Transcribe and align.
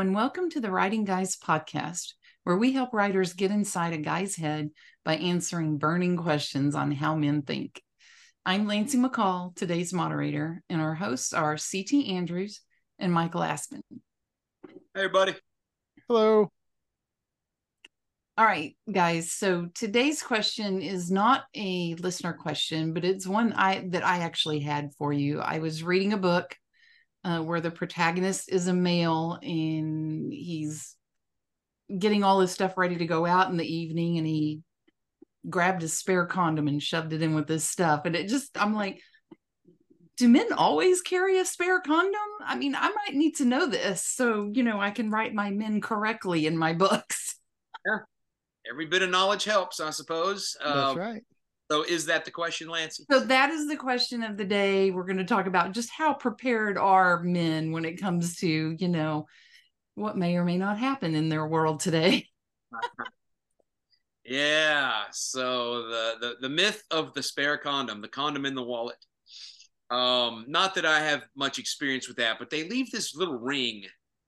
and 0.00 0.14
welcome 0.14 0.48
to 0.48 0.60
the 0.60 0.70
Writing 0.70 1.04
Guys 1.04 1.36
podcast, 1.36 2.14
where 2.44 2.56
we 2.56 2.72
help 2.72 2.94
writers 2.94 3.34
get 3.34 3.50
inside 3.50 3.92
a 3.92 3.98
guy's 3.98 4.34
head 4.34 4.70
by 5.04 5.16
answering 5.16 5.76
burning 5.76 6.16
questions 6.16 6.74
on 6.74 6.90
how 6.90 7.14
men 7.14 7.42
think. 7.42 7.82
I'm 8.46 8.66
Lancy 8.66 8.96
McCall, 8.96 9.54
today's 9.54 9.92
moderator, 9.92 10.62
and 10.70 10.80
our 10.80 10.94
hosts 10.94 11.34
are 11.34 11.58
CT 11.58 12.06
Andrews 12.06 12.62
and 12.98 13.12
Michael 13.12 13.42
Aspen. 13.42 13.82
Hey, 14.66 14.72
everybody. 14.94 15.34
Hello. 16.08 16.50
All 18.38 18.46
right, 18.46 18.74
guys. 18.90 19.32
So 19.32 19.68
today's 19.74 20.22
question 20.22 20.80
is 20.80 21.10
not 21.10 21.44
a 21.54 21.94
listener 21.96 22.32
question, 22.32 22.94
but 22.94 23.04
it's 23.04 23.26
one 23.26 23.52
I 23.52 23.86
that 23.90 24.06
I 24.06 24.20
actually 24.20 24.60
had 24.60 24.94
for 24.96 25.12
you. 25.12 25.40
I 25.40 25.58
was 25.58 25.82
reading 25.82 26.14
a 26.14 26.16
book 26.16 26.56
uh, 27.24 27.40
where 27.40 27.60
the 27.60 27.70
protagonist 27.70 28.50
is 28.50 28.66
a 28.66 28.72
male 28.72 29.38
and 29.42 30.32
he's 30.32 30.96
getting 31.96 32.22
all 32.22 32.40
his 32.40 32.50
stuff 32.50 32.78
ready 32.78 32.96
to 32.96 33.06
go 33.06 33.26
out 33.26 33.50
in 33.50 33.56
the 33.56 33.66
evening, 33.66 34.18
and 34.18 34.26
he 34.26 34.62
grabbed 35.48 35.82
his 35.82 35.96
spare 35.96 36.26
condom 36.26 36.68
and 36.68 36.82
shoved 36.82 37.12
it 37.12 37.22
in 37.22 37.34
with 37.34 37.48
his 37.48 37.64
stuff, 37.64 38.02
and 38.04 38.16
it 38.16 38.28
just 38.28 38.60
I'm 38.60 38.74
like. 38.74 39.00
Do 40.16 40.28
men 40.28 40.52
always 40.52 41.00
carry 41.00 41.38
a 41.38 41.46
spare 41.46 41.80
condom? 41.80 42.20
I 42.44 42.54
mean, 42.54 42.74
I 42.74 42.90
might 42.90 43.14
need 43.14 43.36
to 43.36 43.46
know 43.46 43.64
this 43.64 44.04
so, 44.04 44.50
you 44.52 44.62
know, 44.62 44.78
I 44.78 44.90
can 44.90 45.10
write 45.10 45.32
my 45.32 45.50
men 45.50 45.80
correctly 45.80 46.46
in 46.46 46.58
my 46.58 46.74
books. 46.74 47.36
Yeah 47.86 48.00
every 48.70 48.86
bit 48.86 49.02
of 49.02 49.10
knowledge 49.10 49.44
helps, 49.44 49.80
I 49.80 49.90
suppose. 49.90 50.56
That's 50.62 50.94
uh, 50.96 50.98
right. 50.98 51.22
So, 51.70 51.82
is 51.84 52.06
that 52.06 52.24
the 52.24 52.32
question, 52.32 52.68
Lancy? 52.68 53.04
So, 53.10 53.20
that 53.20 53.50
is 53.50 53.68
the 53.68 53.76
question 53.76 54.24
of 54.24 54.36
the 54.36 54.44
day. 54.44 54.90
We're 54.90 55.04
going 55.04 55.18
to 55.18 55.24
talk 55.24 55.46
about 55.46 55.72
just 55.72 55.90
how 55.90 56.12
prepared 56.12 56.76
are 56.76 57.22
men 57.22 57.70
when 57.70 57.84
it 57.84 58.00
comes 58.00 58.36
to, 58.38 58.76
you 58.76 58.88
know, 58.88 59.26
what 59.94 60.16
may 60.16 60.36
or 60.36 60.44
may 60.44 60.58
not 60.58 60.78
happen 60.78 61.14
in 61.14 61.28
their 61.28 61.46
world 61.46 61.78
today. 61.78 62.26
yeah. 64.24 65.04
So, 65.12 65.88
the, 65.88 66.14
the, 66.20 66.34
the 66.40 66.48
myth 66.48 66.82
of 66.90 67.14
the 67.14 67.22
spare 67.22 67.56
condom, 67.56 68.00
the 68.00 68.08
condom 68.08 68.46
in 68.46 68.56
the 68.56 68.64
wallet. 68.64 68.96
Um, 69.90 70.46
not 70.48 70.74
that 70.74 70.86
I 70.86 71.00
have 71.00 71.22
much 71.36 71.58
experience 71.58 72.08
with 72.08 72.16
that, 72.16 72.38
but 72.38 72.50
they 72.50 72.68
leave 72.68 72.90
this 72.90 73.14
little 73.14 73.38
ring 73.38 73.84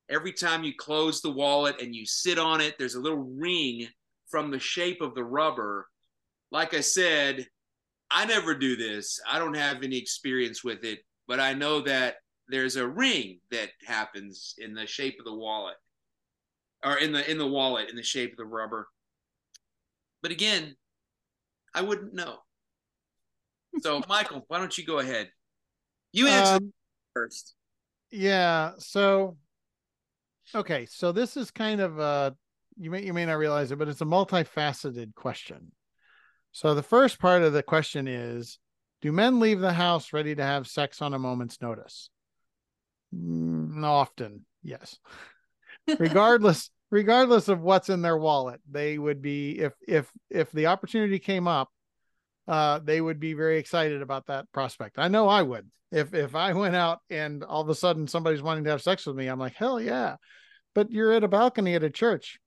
every 0.09 0.33
time 0.33 0.63
you 0.63 0.75
close 0.77 1.21
the 1.21 1.31
wallet 1.31 1.81
and 1.81 1.95
you 1.95 2.07
sit 2.07 2.39
on 2.39 2.61
it. 2.61 2.77
There's 2.79 2.95
a 2.95 3.01
little 3.01 3.33
ring 3.37 3.89
from 4.29 4.51
the 4.51 4.59
shape 4.59 5.01
of 5.01 5.15
the 5.15 5.25
rubber. 5.25 5.89
Like 6.53 6.75
I 6.75 6.81
said, 6.81 7.47
I 8.11 8.27
never 8.27 8.55
do 8.55 8.77
this. 8.77 9.19
I 9.29 9.39
don't 9.39 9.57
have 9.57 9.83
any 9.83 9.97
experience 9.97 10.63
with 10.63 10.85
it, 10.85 11.01
but 11.27 11.41
I 11.41 11.55
know 11.55 11.81
that 11.81 12.17
there's 12.49 12.77
a 12.77 12.87
ring 12.87 13.39
that 13.51 13.71
happens 13.87 14.55
in 14.59 14.75
the 14.75 14.87
shape 14.87 15.17
of 15.19 15.25
the 15.25 15.35
wallet 15.35 15.77
or 16.85 16.99
in 16.99 17.13
the 17.13 17.29
in 17.31 17.39
the 17.39 17.47
wallet 17.47 17.89
in 17.89 17.97
the 17.97 18.03
shape 18.03 18.33
of 18.33 18.37
the 18.37 18.45
rubber. 18.45 18.89
But 20.21 20.31
again, 20.31 20.77
I 21.75 21.81
wouldn't 21.81 22.13
know. 22.13 22.37
So, 23.81 24.03
Michael, 24.09 24.45
why 24.49 24.59
don't 24.59 24.77
you 24.77 24.85
go 24.85 24.99
ahead? 24.99 25.31
You 26.13 26.29
answer 26.29 26.57
um, 26.57 26.73
first. 27.15 27.55
Yeah. 28.11 28.73
So, 28.77 29.39
okay. 30.55 30.85
So 30.85 31.13
this 31.13 31.39
is 31.39 31.51
kind 31.51 31.81
of 31.81 31.99
a 31.99 32.37
you 32.77 32.91
may 32.91 33.03
you 33.03 33.15
may 33.15 33.25
not 33.25 33.39
realize 33.39 33.73
it, 33.73 33.79
but 33.79 33.89
it's 33.89 34.03
a 34.03 34.07
multifaceted 34.07 35.15
question. 35.15 35.73
So 36.53 36.75
the 36.75 36.83
first 36.83 37.19
part 37.19 37.43
of 37.43 37.53
the 37.53 37.63
question 37.63 38.07
is 38.07 38.59
do 39.01 39.11
men 39.11 39.41
leave 39.41 39.61
the 39.61 39.73
house 39.73 40.13
ready 40.13 40.35
to 40.35 40.43
have 40.43 40.69
sex 40.69 41.03
on 41.03 41.15
a 41.15 41.19
moment's 41.19 41.61
notice? 41.61 42.11
Mm, 43.15 43.83
often, 43.85 44.45
yes. 44.63 44.99
regardless 45.99 46.71
regardless 46.91 47.49
of 47.49 47.61
what's 47.61 47.89
in 47.89 48.03
their 48.03 48.17
wallet, 48.17 48.61
they 48.71 48.99
would 48.99 49.23
be 49.23 49.59
if 49.59 49.73
if 49.87 50.11
if 50.31 50.53
the 50.53 50.67
opportunity 50.67 51.19
came 51.19 51.49
up, 51.49 51.69
uh 52.47 52.79
they 52.79 53.01
would 53.01 53.19
be 53.19 53.35
very 53.35 53.59
excited 53.59 54.03
about 54.03 54.27
that 54.27 54.51
prospect. 54.53 54.99
I 54.99 55.09
know 55.09 55.29
I 55.29 55.43
would. 55.43 55.71
If 55.91 56.15
if 56.15 56.35
I 56.35 56.53
went 56.53 56.77
out 56.77 57.01
and 57.11 57.43
all 57.43 57.63
of 57.63 57.69
a 57.69 57.75
sudden 57.75 58.07
somebody's 58.07 58.43
wanting 58.43 58.65
to 58.65 58.71
have 58.71 58.83
sex 58.83 59.07
with 59.07 59.17
me, 59.17 59.27
I'm 59.27 59.41
like, 59.41 59.55
"Hell 59.55 59.81
yeah." 59.81 60.17
But 60.75 60.91
you're 60.91 61.13
at 61.13 61.25
a 61.25 61.29
balcony 61.29 61.75
at 61.75 61.83
a 61.83 61.91
church 61.91 62.39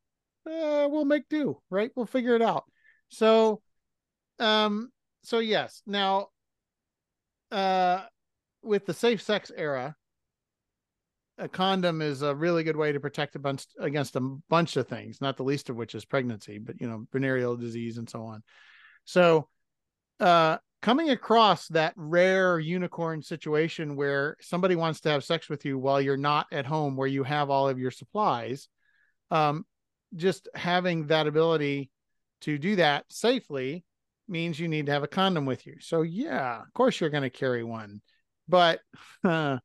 eh, 0.47 0.85
we'll 0.85 1.05
make 1.05 1.27
do, 1.29 1.61
right? 1.69 1.91
We'll 1.95 2.05
figure 2.05 2.35
it 2.35 2.41
out. 2.41 2.65
So, 3.09 3.61
um, 4.39 4.91
so 5.23 5.39
yes. 5.39 5.81
Now, 5.85 6.27
uh, 7.51 8.03
with 8.63 8.85
the 8.85 8.93
safe 8.93 9.21
sex 9.21 9.51
era, 9.55 9.95
a 11.37 11.47
condom 11.47 12.01
is 12.01 12.21
a 12.21 12.33
really 12.33 12.63
good 12.63 12.77
way 12.77 12.91
to 12.91 12.99
protect 12.99 13.35
a 13.35 13.39
bunch 13.39 13.65
against 13.79 14.15
a 14.15 14.37
bunch 14.49 14.77
of 14.77 14.87
things, 14.87 15.19
not 15.19 15.37
the 15.37 15.43
least 15.43 15.69
of 15.69 15.75
which 15.75 15.95
is 15.95 16.05
pregnancy, 16.05 16.59
but 16.59 16.79
you 16.79 16.87
know, 16.87 17.05
venereal 17.11 17.57
disease 17.57 17.97
and 17.97 18.09
so 18.09 18.23
on. 18.23 18.41
So, 19.03 19.49
uh, 20.19 20.57
coming 20.81 21.09
across 21.09 21.67
that 21.69 21.93
rare 21.95 22.59
unicorn 22.59 23.21
situation 23.21 23.95
where 23.95 24.37
somebody 24.39 24.75
wants 24.75 25.01
to 25.01 25.09
have 25.09 25.23
sex 25.23 25.49
with 25.49 25.65
you 25.65 25.79
while 25.79 25.99
you're 25.99 26.15
not 26.15 26.45
at 26.51 26.65
home 26.65 26.95
where 26.95 27.07
you 27.07 27.23
have 27.23 27.49
all 27.49 27.67
of 27.67 27.79
your 27.79 27.91
supplies 27.91 28.67
um, 29.31 29.65
just 30.15 30.47
having 30.53 31.07
that 31.07 31.25
ability 31.25 31.89
to 32.41 32.57
do 32.59 32.75
that 32.75 33.03
safely 33.09 33.83
means 34.27 34.59
you 34.59 34.67
need 34.67 34.87
to 34.87 34.91
have 34.91 35.03
a 35.03 35.07
condom 35.07 35.45
with 35.45 35.65
you. 35.65 35.75
So 35.79 36.01
yeah, 36.01 36.61
of 36.61 36.73
course 36.73 36.99
you're 36.99 37.09
going 37.09 37.23
to 37.23 37.29
carry 37.29 37.63
one, 37.63 38.01
but 38.47 38.79
uh, 39.23 39.57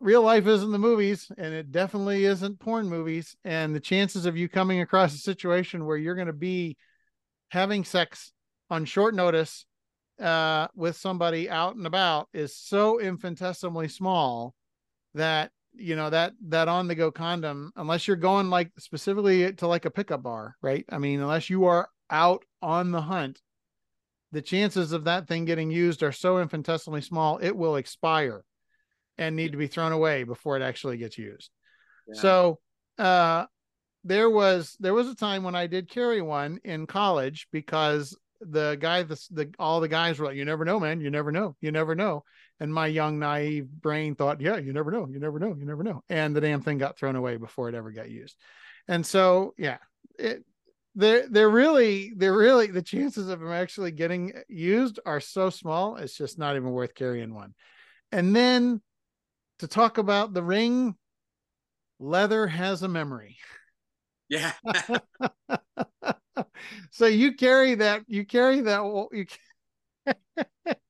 real 0.00 0.22
life 0.22 0.46
isn't 0.46 0.72
the 0.72 0.78
movies, 0.78 1.30
and 1.36 1.54
it 1.54 1.70
definitely 1.70 2.24
isn't 2.24 2.60
porn 2.60 2.88
movies. 2.88 3.36
And 3.44 3.74
the 3.74 3.80
chances 3.80 4.26
of 4.26 4.36
you 4.36 4.48
coming 4.48 4.80
across 4.80 5.14
a 5.14 5.18
situation 5.18 5.86
where 5.86 5.96
you're 5.96 6.14
going 6.14 6.26
to 6.26 6.32
be 6.32 6.76
having 7.50 7.84
sex 7.84 8.32
on 8.70 8.84
short 8.84 9.14
notice 9.14 9.66
uh, 10.20 10.68
with 10.74 10.96
somebody 10.96 11.48
out 11.48 11.76
and 11.76 11.86
about 11.86 12.28
is 12.32 12.56
so 12.56 13.00
infinitesimally 13.00 13.88
small 13.88 14.54
that 15.14 15.50
you 15.74 15.96
know 15.96 16.10
that 16.10 16.32
that 16.48 16.68
on 16.68 16.88
the 16.88 16.94
go 16.94 17.10
condom 17.10 17.72
unless 17.76 18.06
you're 18.06 18.16
going 18.16 18.50
like 18.50 18.70
specifically 18.78 19.52
to 19.52 19.66
like 19.66 19.84
a 19.84 19.90
pickup 19.90 20.22
bar 20.22 20.56
right 20.62 20.84
i 20.90 20.98
mean 20.98 21.20
unless 21.20 21.48
you 21.48 21.64
are 21.64 21.88
out 22.10 22.44
on 22.60 22.90
the 22.90 23.00
hunt 23.00 23.40
the 24.32 24.42
chances 24.42 24.92
of 24.92 25.04
that 25.04 25.26
thing 25.26 25.44
getting 25.44 25.70
used 25.70 26.02
are 26.02 26.12
so 26.12 26.40
infinitesimally 26.40 27.00
small 27.00 27.38
it 27.38 27.56
will 27.56 27.76
expire 27.76 28.44
and 29.18 29.36
need 29.36 29.52
to 29.52 29.58
be 29.58 29.66
thrown 29.66 29.92
away 29.92 30.24
before 30.24 30.56
it 30.56 30.62
actually 30.62 30.96
gets 30.96 31.18
used. 31.18 31.50
Yeah. 32.08 32.20
so 32.20 32.58
uh 32.98 33.46
there 34.04 34.30
was 34.30 34.76
there 34.80 34.94
was 34.94 35.08
a 35.08 35.14
time 35.14 35.42
when 35.42 35.54
i 35.54 35.66
did 35.66 35.90
carry 35.90 36.22
one 36.22 36.58
in 36.64 36.86
college 36.86 37.46
because 37.52 38.16
the 38.40 38.76
guy 38.80 39.02
the, 39.02 39.20
the 39.30 39.52
all 39.58 39.80
the 39.80 39.88
guys 39.88 40.18
were 40.18 40.26
like 40.26 40.36
you 40.36 40.44
never 40.44 40.64
know 40.64 40.80
man. 40.80 41.00
You 41.00 41.10
never 41.10 41.30
know. 41.30 41.56
You 41.60 41.72
never 41.72 41.94
know. 41.94 42.24
And 42.58 42.72
my 42.72 42.86
young 42.86 43.18
naive 43.18 43.68
brain 43.68 44.14
thought 44.14 44.40
yeah 44.40 44.56
you 44.56 44.72
never 44.72 44.90
know. 44.90 45.06
You 45.10 45.20
never 45.20 45.38
know. 45.38 45.54
You 45.58 45.66
never 45.66 45.82
know. 45.82 46.02
And 46.08 46.34
the 46.34 46.40
damn 46.40 46.62
thing 46.62 46.78
got 46.78 46.98
thrown 46.98 47.16
away 47.16 47.36
before 47.36 47.68
it 47.68 47.74
ever 47.74 47.90
got 47.90 48.10
used. 48.10 48.36
And 48.88 49.04
so 49.04 49.54
yeah 49.58 49.78
it 50.18 50.44
they're 50.94 51.28
they're 51.28 51.50
really 51.50 52.12
they're 52.16 52.36
really 52.36 52.66
the 52.66 52.82
chances 52.82 53.28
of 53.28 53.40
them 53.40 53.52
actually 53.52 53.92
getting 53.92 54.32
used 54.48 54.98
are 55.06 55.20
so 55.20 55.48
small 55.48 55.96
it's 55.96 56.16
just 56.16 56.38
not 56.38 56.56
even 56.56 56.70
worth 56.70 56.94
carrying 56.94 57.34
one. 57.34 57.54
And 58.12 58.34
then 58.34 58.80
to 59.60 59.68
talk 59.68 59.98
about 59.98 60.32
the 60.32 60.42
ring 60.42 60.96
leather 61.98 62.46
has 62.46 62.82
a 62.82 62.88
memory. 62.88 63.36
Yeah. 64.28 64.52
So 66.90 67.06
you 67.06 67.34
carry 67.34 67.76
that 67.76 68.02
you 68.06 68.24
carry 68.24 68.60
that 68.62 69.08
you 69.12 69.26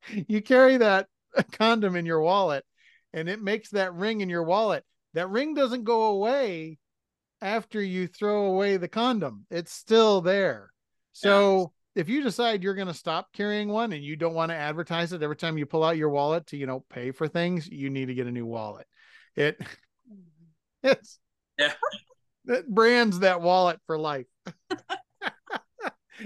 you 0.28 0.43
carry 0.43 0.78
that 0.78 1.06
condom 1.53 1.97
in 1.97 2.06
your 2.06 2.21
wallet 2.21 2.65
and 3.12 3.28
it 3.28 3.41
makes 3.41 3.71
that 3.71 3.94
ring 3.94 4.21
in 4.21 4.28
your 4.28 4.43
wallet. 4.43 4.84
That 5.15 5.28
ring 5.28 5.55
doesn't 5.55 5.84
go 5.84 6.05
away 6.05 6.78
after 7.42 7.83
you 7.83 8.07
throw 8.07 8.47
away 8.47 8.77
the 8.77 8.89
condom 8.89 9.47
it's 9.51 9.72
still 9.72 10.21
there 10.21 10.71
so 11.13 11.72
if 11.97 12.09
you 12.09 12.22
decide 12.22 12.63
you're 12.63 12.75
going 12.75 12.87
to 12.87 12.95
stop 12.95 13.33
carrying 13.33 13.69
one 13.69 13.92
and 13.92 14.04
you 14.04 14.16
don't 14.16 14.34
want 14.34 14.51
to 14.51 14.57
advertise 14.57 15.13
it 15.13 15.22
every 15.22 15.37
time 15.37 15.59
you 15.59 15.66
pull 15.66 15.84
out 15.84 15.97
your 15.97 16.10
wallet 16.10 16.47
to 16.47 16.57
you 16.57 16.66
know 16.66 16.84
pay 16.91 17.10
for 17.10 17.28
things 17.28 17.69
you 17.69 17.91
need 17.91 18.07
to 18.07 18.15
get 18.15 18.27
a 18.27 18.33
new 18.33 18.47
wallet 18.47 18.87
it 19.37 19.60
it's 20.83 21.19
yeah 21.59 21.72
it 22.47 22.69
brands 22.69 23.21
that 23.21 23.41
wallet 23.41 23.78
for 23.86 23.98
life 23.98 24.27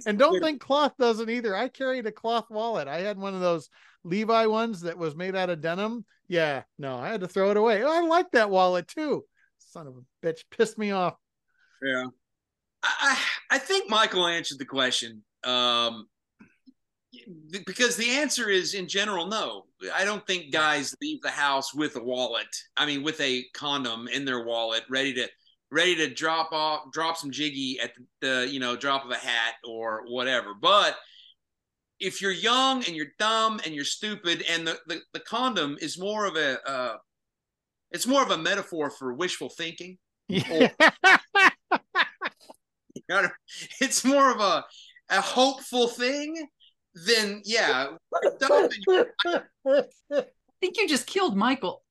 and 0.06 0.18
don't 0.18 0.40
think 0.40 0.60
cloth 0.60 0.92
doesn't 0.98 1.30
either. 1.30 1.54
I 1.54 1.68
carried 1.68 2.06
a 2.06 2.12
cloth 2.12 2.50
wallet. 2.50 2.88
I 2.88 3.00
had 3.00 3.18
one 3.18 3.34
of 3.34 3.40
those 3.40 3.68
Levi 4.02 4.46
ones 4.46 4.82
that 4.82 4.98
was 4.98 5.16
made 5.16 5.36
out 5.36 5.50
of 5.50 5.60
denim. 5.60 6.04
Yeah, 6.28 6.62
no, 6.78 6.96
I 6.96 7.08
had 7.08 7.20
to 7.20 7.28
throw 7.28 7.50
it 7.50 7.56
away. 7.56 7.82
Oh, 7.82 7.92
I 7.92 8.06
like 8.06 8.30
that 8.32 8.50
wallet 8.50 8.88
too. 8.88 9.24
Son 9.74 9.88
of 9.88 9.94
a 9.96 10.26
bitch, 10.26 10.44
pissed 10.56 10.78
me 10.78 10.92
off. 10.92 11.16
Yeah, 11.82 12.06
I 12.84 13.18
I 13.50 13.58
think 13.58 13.90
Michael 13.90 14.24
answered 14.24 14.60
the 14.60 14.64
question. 14.64 15.24
Um, 15.42 16.06
because 17.66 17.96
the 17.96 18.08
answer 18.10 18.48
is 18.48 18.74
in 18.74 18.88
general 18.88 19.28
no 19.28 19.66
i 19.94 20.04
don't 20.04 20.26
think 20.26 20.52
guys 20.52 20.96
leave 21.00 21.22
the 21.22 21.30
house 21.30 21.72
with 21.72 21.94
a 21.94 22.02
wallet 22.02 22.48
i 22.76 22.84
mean 22.84 23.04
with 23.04 23.20
a 23.20 23.44
condom 23.54 24.08
in 24.08 24.24
their 24.24 24.44
wallet 24.44 24.82
ready 24.90 25.14
to 25.14 25.28
ready 25.70 25.94
to 25.94 26.12
drop 26.12 26.50
off 26.50 26.90
drop 26.92 27.16
some 27.16 27.30
jiggy 27.30 27.78
at 27.80 27.92
the, 27.94 28.26
the 28.26 28.48
you 28.50 28.58
know 28.58 28.74
drop 28.74 29.04
of 29.04 29.12
a 29.12 29.16
hat 29.16 29.54
or 29.64 30.02
whatever 30.08 30.54
but 30.60 30.96
if 32.00 32.20
you're 32.20 32.32
young 32.32 32.84
and 32.84 32.96
you're 32.96 33.14
dumb 33.20 33.60
and 33.64 33.74
you're 33.76 33.84
stupid 33.84 34.44
and 34.50 34.66
the, 34.66 34.76
the, 34.88 35.00
the 35.12 35.20
condom 35.20 35.76
is 35.80 35.96
more 35.96 36.26
of 36.26 36.34
a 36.34 36.68
uh, 36.68 36.96
it's 37.94 38.06
more 38.06 38.22
of 38.22 38.30
a 38.30 38.36
metaphor 38.36 38.90
for 38.90 39.14
wishful 39.14 39.48
thinking 39.48 39.96
Yeah. 40.28 40.70
know, 43.08 43.28
it's 43.80 44.04
more 44.04 44.30
of 44.30 44.40
a 44.40 44.64
a 45.10 45.20
hopeful 45.20 45.88
thing 45.88 46.46
than 47.06 47.42
yeah 47.44 47.88
dumb 48.40 48.64
and 48.64 48.72
you- 48.86 49.06
I 50.12 50.24
think 50.60 50.76
you 50.78 50.88
just 50.88 51.06
killed 51.06 51.36
Michael. 51.36 51.82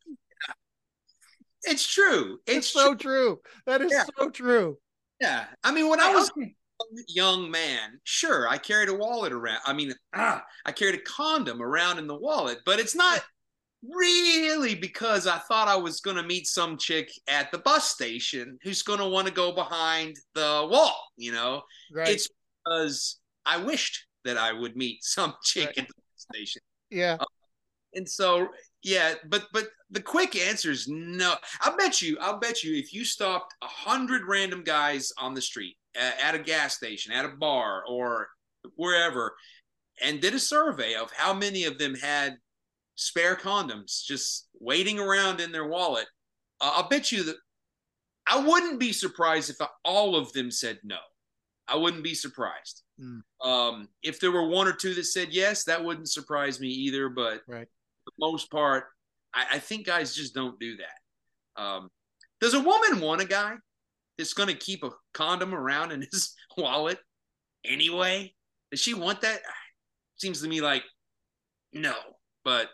it's 1.63 1.85
true 1.87 2.39
it's 2.47 2.57
it's 2.57 2.67
so 2.67 2.95
true. 2.95 2.97
true. 2.97 3.39
That 3.67 3.81
is 3.81 3.91
Yeah. 3.91 4.05
so 4.17 4.29
true. 4.29 4.77
yeah 5.21 5.45
i 5.63 5.71
mean 5.71 5.89
when 5.89 5.99
i 5.99 6.13
was 6.13 6.29
Okay. 6.31 6.55
young 7.07 7.49
man, 7.49 7.99
sure, 8.03 8.47
I 8.49 8.57
carried 8.57 8.89
a 8.89 8.93
wallet 8.93 9.31
around. 9.31 9.59
I 9.65 9.71
mean, 9.73 9.93
ah, 10.13 10.43
I 10.65 10.71
carried 10.73 10.95
a 10.95 11.01
condom 11.03 11.61
around 11.61 11.97
in 11.97 12.07
the 12.07 12.15
wallet, 12.15 12.59
but 12.65 12.79
it's 12.79 12.95
not 12.95 13.23
really 13.87 14.75
because 14.75 15.27
I 15.27 15.37
thought 15.39 15.67
I 15.67 15.75
was 15.75 15.99
going 15.99 16.17
to 16.17 16.23
meet 16.23 16.47
some 16.47 16.77
chick 16.77 17.09
at 17.27 17.51
the 17.51 17.57
bus 17.59 17.89
station 17.91 18.57
who's 18.63 18.81
going 18.83 18.99
to 18.99 19.07
want 19.07 19.27
to 19.27 19.33
go 19.33 19.51
behind 19.53 20.17
the 20.35 20.67
wall, 20.69 21.07
you 21.17 21.31
know? 21.31 21.63
Right. 21.91 22.07
It's 22.09 22.27
because 22.65 23.19
I 23.45 23.57
wished 23.57 24.05
that 24.25 24.37
I 24.37 24.53
would 24.53 24.75
meet 24.75 24.99
some 25.03 25.33
chick 25.43 25.67
Right. 25.67 25.77
at 25.79 25.87
the 25.87 25.93
bus 25.93 26.25
station. 26.33 26.61
yeah. 26.89 27.17
Um, 27.19 27.27
and 27.95 28.09
so, 28.09 28.47
yeah, 28.81 29.13
but 29.29 29.45
but 29.53 29.67
the 29.91 30.01
quick 30.01 30.35
answer 30.35 30.71
is 30.71 30.87
no. 30.87 31.35
I'll 31.61 31.77
bet 31.77 32.01
you, 32.01 32.17
I'll 32.19 32.39
bet 32.39 32.63
you, 32.63 32.75
if 32.75 32.91
you 32.91 33.05
stopped 33.05 33.53
a 33.61 33.67
hundred 33.67 34.23
random 34.27 34.63
guys 34.63 35.11
on 35.19 35.35
the 35.35 35.41
street, 35.43 35.77
at, 35.95 36.19
at 36.19 36.33
a 36.35 36.39
gas 36.39 36.75
station, 36.75 37.11
at 37.13 37.23
a 37.23 37.29
bar, 37.29 37.83
or 37.87 38.29
wherever, 38.77 39.35
and 40.01 40.19
did 40.19 40.33
a 40.33 40.39
survey 40.39 40.95
of 40.95 41.11
how 41.15 41.35
many 41.35 41.65
of 41.65 41.77
them 41.77 41.93
had 41.93 42.37
spare 42.95 43.35
condoms 43.35 44.03
just 44.03 44.47
waiting 44.59 44.99
around 44.99 45.39
in 45.39 45.51
their 45.51 45.67
wallet, 45.67 46.07
uh, 46.61 46.73
I'll 46.75 46.89
bet 46.89 47.11
you 47.11 47.23
that 47.23 47.35
I 48.27 48.39
wouldn't 48.45 48.79
be 48.79 48.93
surprised 48.93 49.49
if 49.49 49.57
all 49.83 50.15
of 50.15 50.31
them 50.33 50.51
said 50.51 50.79
no. 50.83 50.97
I 51.67 51.75
wouldn't 51.77 52.03
be 52.03 52.13
surprised. 52.13 52.83
Mm. 52.99 53.21
Um, 53.41 53.87
if 54.01 54.19
there 54.19 54.31
were 54.31 54.47
one 54.47 54.67
or 54.67 54.73
two 54.73 54.93
that 54.93 55.05
said 55.05 55.29
yes, 55.31 55.63
that 55.65 55.83
wouldn't 55.83 56.09
surprise 56.09 56.59
me 56.59 56.67
either. 56.67 57.09
But 57.09 57.41
Right. 57.47 57.67
for 58.05 58.11
the 58.17 58.31
most 58.31 58.51
part, 58.51 58.85
I, 59.33 59.45
I 59.53 59.59
think 59.59 59.85
guys 59.85 60.13
just 60.15 60.33
don't 60.33 60.59
do 60.59 60.77
that. 60.77 61.61
Um, 61.61 61.89
does 62.41 62.53
a 62.53 62.59
woman 62.59 62.99
want 62.99 63.21
a 63.21 63.25
guy 63.25 63.55
that's 64.17 64.33
going 64.33 64.49
to 64.49 64.55
keep 64.55 64.83
a 64.83 64.91
condom 65.13 65.55
around 65.55 65.91
in 65.91 66.01
his 66.11 66.35
wallet 66.57 66.99
anyway? 67.65 68.33
Does 68.71 68.81
she 68.81 68.93
want 68.93 69.21
that? 69.21 69.39
Seems 70.17 70.41
to 70.41 70.47
me 70.47 70.61
like 70.61 70.83
no, 71.73 71.95
but 72.45 72.69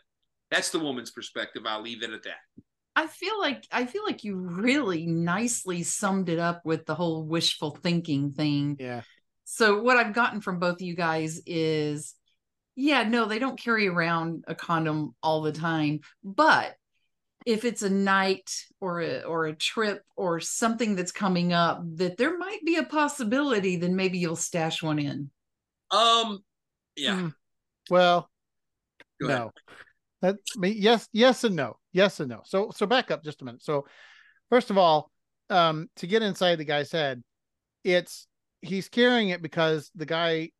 that's 0.51 0.69
the 0.69 0.79
woman's 0.79 1.11
perspective. 1.11 1.63
I'll 1.65 1.81
leave 1.81 2.03
it 2.03 2.11
at 2.11 2.23
that. 2.23 2.63
I 2.95 3.07
feel 3.07 3.39
like 3.39 3.65
I 3.71 3.85
feel 3.85 4.03
like 4.03 4.23
you 4.23 4.35
really 4.35 5.05
nicely 5.05 5.83
summed 5.83 6.29
it 6.29 6.39
up 6.39 6.61
with 6.65 6.85
the 6.85 6.95
whole 6.95 7.23
wishful 7.25 7.71
thinking 7.71 8.31
thing. 8.31 8.77
Yeah. 8.79 9.01
So 9.45 9.81
what 9.81 9.97
I've 9.97 10.13
gotten 10.13 10.41
from 10.41 10.59
both 10.59 10.75
of 10.75 10.81
you 10.81 10.95
guys 10.95 11.41
is 11.45 12.13
yeah, 12.75 13.03
no, 13.03 13.25
they 13.25 13.39
don't 13.39 13.59
carry 13.59 13.87
around 13.87 14.45
a 14.47 14.55
condom 14.55 15.13
all 15.21 15.41
the 15.41 15.51
time, 15.51 15.99
but 16.23 16.75
if 17.45 17.65
it's 17.65 17.81
a 17.81 17.89
night 17.89 18.51
or 18.81 19.01
a 19.01 19.21
or 19.21 19.45
a 19.45 19.55
trip 19.55 20.03
or 20.15 20.39
something 20.39 20.95
that's 20.95 21.11
coming 21.11 21.53
up 21.53 21.81
that 21.95 22.17
there 22.17 22.37
might 22.37 22.63
be 22.65 22.75
a 22.75 22.83
possibility 22.83 23.77
then 23.77 23.95
maybe 23.95 24.17
you'll 24.17 24.35
stash 24.35 24.83
one 24.83 24.99
in. 24.99 25.29
Um, 25.91 26.43
yeah. 26.95 27.15
Mm. 27.15 27.33
Well, 27.89 28.29
Go 29.21 29.27
ahead. 29.27 29.39
no. 29.39 29.51
That 30.21 30.37
yes, 30.61 31.07
yes 31.13 31.43
and 31.43 31.55
no. 31.55 31.77
Yes 31.93 32.19
and 32.19 32.29
no. 32.29 32.41
So 32.45 32.71
so 32.75 32.85
back 32.85 33.11
up 33.11 33.23
just 33.23 33.41
a 33.41 33.45
minute. 33.45 33.63
So 33.63 33.85
first 34.49 34.69
of 34.69 34.77
all, 34.77 35.11
um, 35.49 35.89
to 35.97 36.07
get 36.07 36.21
inside 36.21 36.57
the 36.57 36.65
guy's 36.65 36.91
head, 36.91 37.23
it's 37.83 38.27
he's 38.61 38.89
carrying 38.89 39.29
it 39.29 39.41
because 39.41 39.91
the 39.95 40.05
guy 40.05 40.51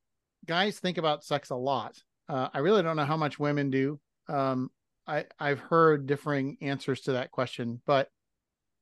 guys 0.45 0.79
think 0.79 0.97
about 0.97 1.23
sex 1.23 1.49
a 1.49 1.55
lot. 1.55 1.95
Uh, 2.27 2.47
I 2.53 2.59
really 2.59 2.83
don't 2.83 2.95
know 2.95 3.05
how 3.05 3.17
much 3.17 3.39
women 3.39 3.69
do. 3.69 3.99
Um, 4.27 4.69
I 5.05 5.25
I've 5.39 5.59
heard 5.59 6.07
differing 6.07 6.57
answers 6.61 7.01
to 7.01 7.13
that 7.13 7.31
question, 7.31 7.81
but 7.85 8.07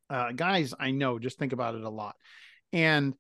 uh, 0.10 0.32
guys 0.32 0.74
I 0.80 0.92
know 0.92 1.20
just 1.20 1.40
think 1.40 1.54
about 1.54 1.76
it 1.76 1.84
a 1.84 1.90
lot. 1.90 2.16
And 2.72 3.16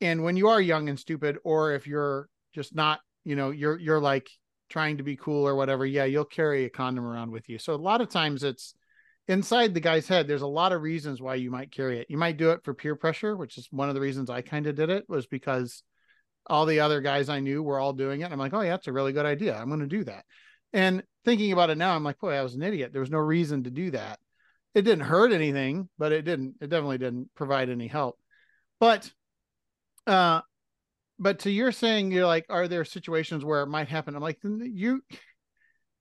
and 0.00 0.22
when 0.22 0.36
you 0.36 0.48
are 0.48 0.60
young 0.60 0.88
and 0.88 0.98
stupid, 0.98 1.38
or 1.44 1.72
if 1.72 1.86
you're 1.86 2.28
just 2.54 2.74
not, 2.74 3.00
you 3.24 3.36
know, 3.36 3.50
you're 3.50 3.78
you're 3.78 4.00
like 4.00 4.28
trying 4.68 4.96
to 4.96 5.02
be 5.02 5.16
cool 5.16 5.46
or 5.46 5.54
whatever, 5.54 5.84
yeah, 5.86 6.04
you'll 6.04 6.24
carry 6.24 6.64
a 6.64 6.70
condom 6.70 7.04
around 7.04 7.30
with 7.30 7.48
you. 7.48 7.58
So 7.58 7.74
a 7.74 7.76
lot 7.76 8.00
of 8.00 8.08
times 8.08 8.42
it's 8.42 8.74
inside 9.28 9.74
the 9.74 9.80
guy's 9.80 10.08
head. 10.08 10.26
There's 10.26 10.42
a 10.42 10.46
lot 10.46 10.72
of 10.72 10.82
reasons 10.82 11.20
why 11.20 11.36
you 11.36 11.50
might 11.50 11.72
carry 11.72 11.98
it. 11.98 12.06
You 12.08 12.18
might 12.18 12.36
do 12.36 12.50
it 12.50 12.64
for 12.64 12.74
peer 12.74 12.96
pressure, 12.96 13.36
which 13.36 13.58
is 13.58 13.68
one 13.70 13.88
of 13.88 13.94
the 13.94 14.00
reasons 14.00 14.30
I 14.30 14.42
kind 14.42 14.66
of 14.66 14.74
did 14.74 14.90
it 14.90 15.08
was 15.08 15.26
because 15.26 15.82
all 16.46 16.66
the 16.66 16.80
other 16.80 17.00
guys 17.00 17.28
I 17.28 17.40
knew 17.40 17.62
were 17.62 17.78
all 17.78 17.92
doing 17.92 18.20
it. 18.20 18.30
I'm 18.30 18.38
like, 18.38 18.52
oh 18.52 18.60
yeah, 18.60 18.70
that's 18.70 18.86
a 18.86 18.92
really 18.92 19.12
good 19.12 19.26
idea. 19.26 19.56
I'm 19.56 19.68
going 19.68 19.80
to 19.80 19.86
do 19.86 20.04
that. 20.04 20.24
And 20.72 21.02
thinking 21.24 21.52
about 21.52 21.70
it 21.70 21.78
now, 21.78 21.94
I'm 21.94 22.04
like, 22.04 22.18
boy, 22.18 22.32
I 22.32 22.42
was 22.42 22.54
an 22.54 22.62
idiot. 22.62 22.92
There 22.92 23.00
was 23.00 23.10
no 23.10 23.18
reason 23.18 23.64
to 23.64 23.70
do 23.70 23.92
that. 23.92 24.18
It 24.74 24.82
didn't 24.82 25.04
hurt 25.04 25.32
anything, 25.32 25.88
but 25.98 26.12
it 26.12 26.22
didn't. 26.22 26.56
It 26.60 26.68
definitely 26.68 26.98
didn't 26.98 27.30
provide 27.34 27.70
any 27.70 27.86
help. 27.86 28.18
But, 28.80 29.10
uh, 30.06 30.40
but 31.18 31.40
to 31.40 31.50
your 31.50 31.72
saying, 31.72 32.10
you're 32.10 32.26
like, 32.26 32.46
are 32.48 32.68
there 32.68 32.84
situations 32.84 33.44
where 33.44 33.62
it 33.62 33.68
might 33.68 33.88
happen? 33.88 34.14
I'm 34.14 34.22
like, 34.22 34.38
you. 34.42 35.02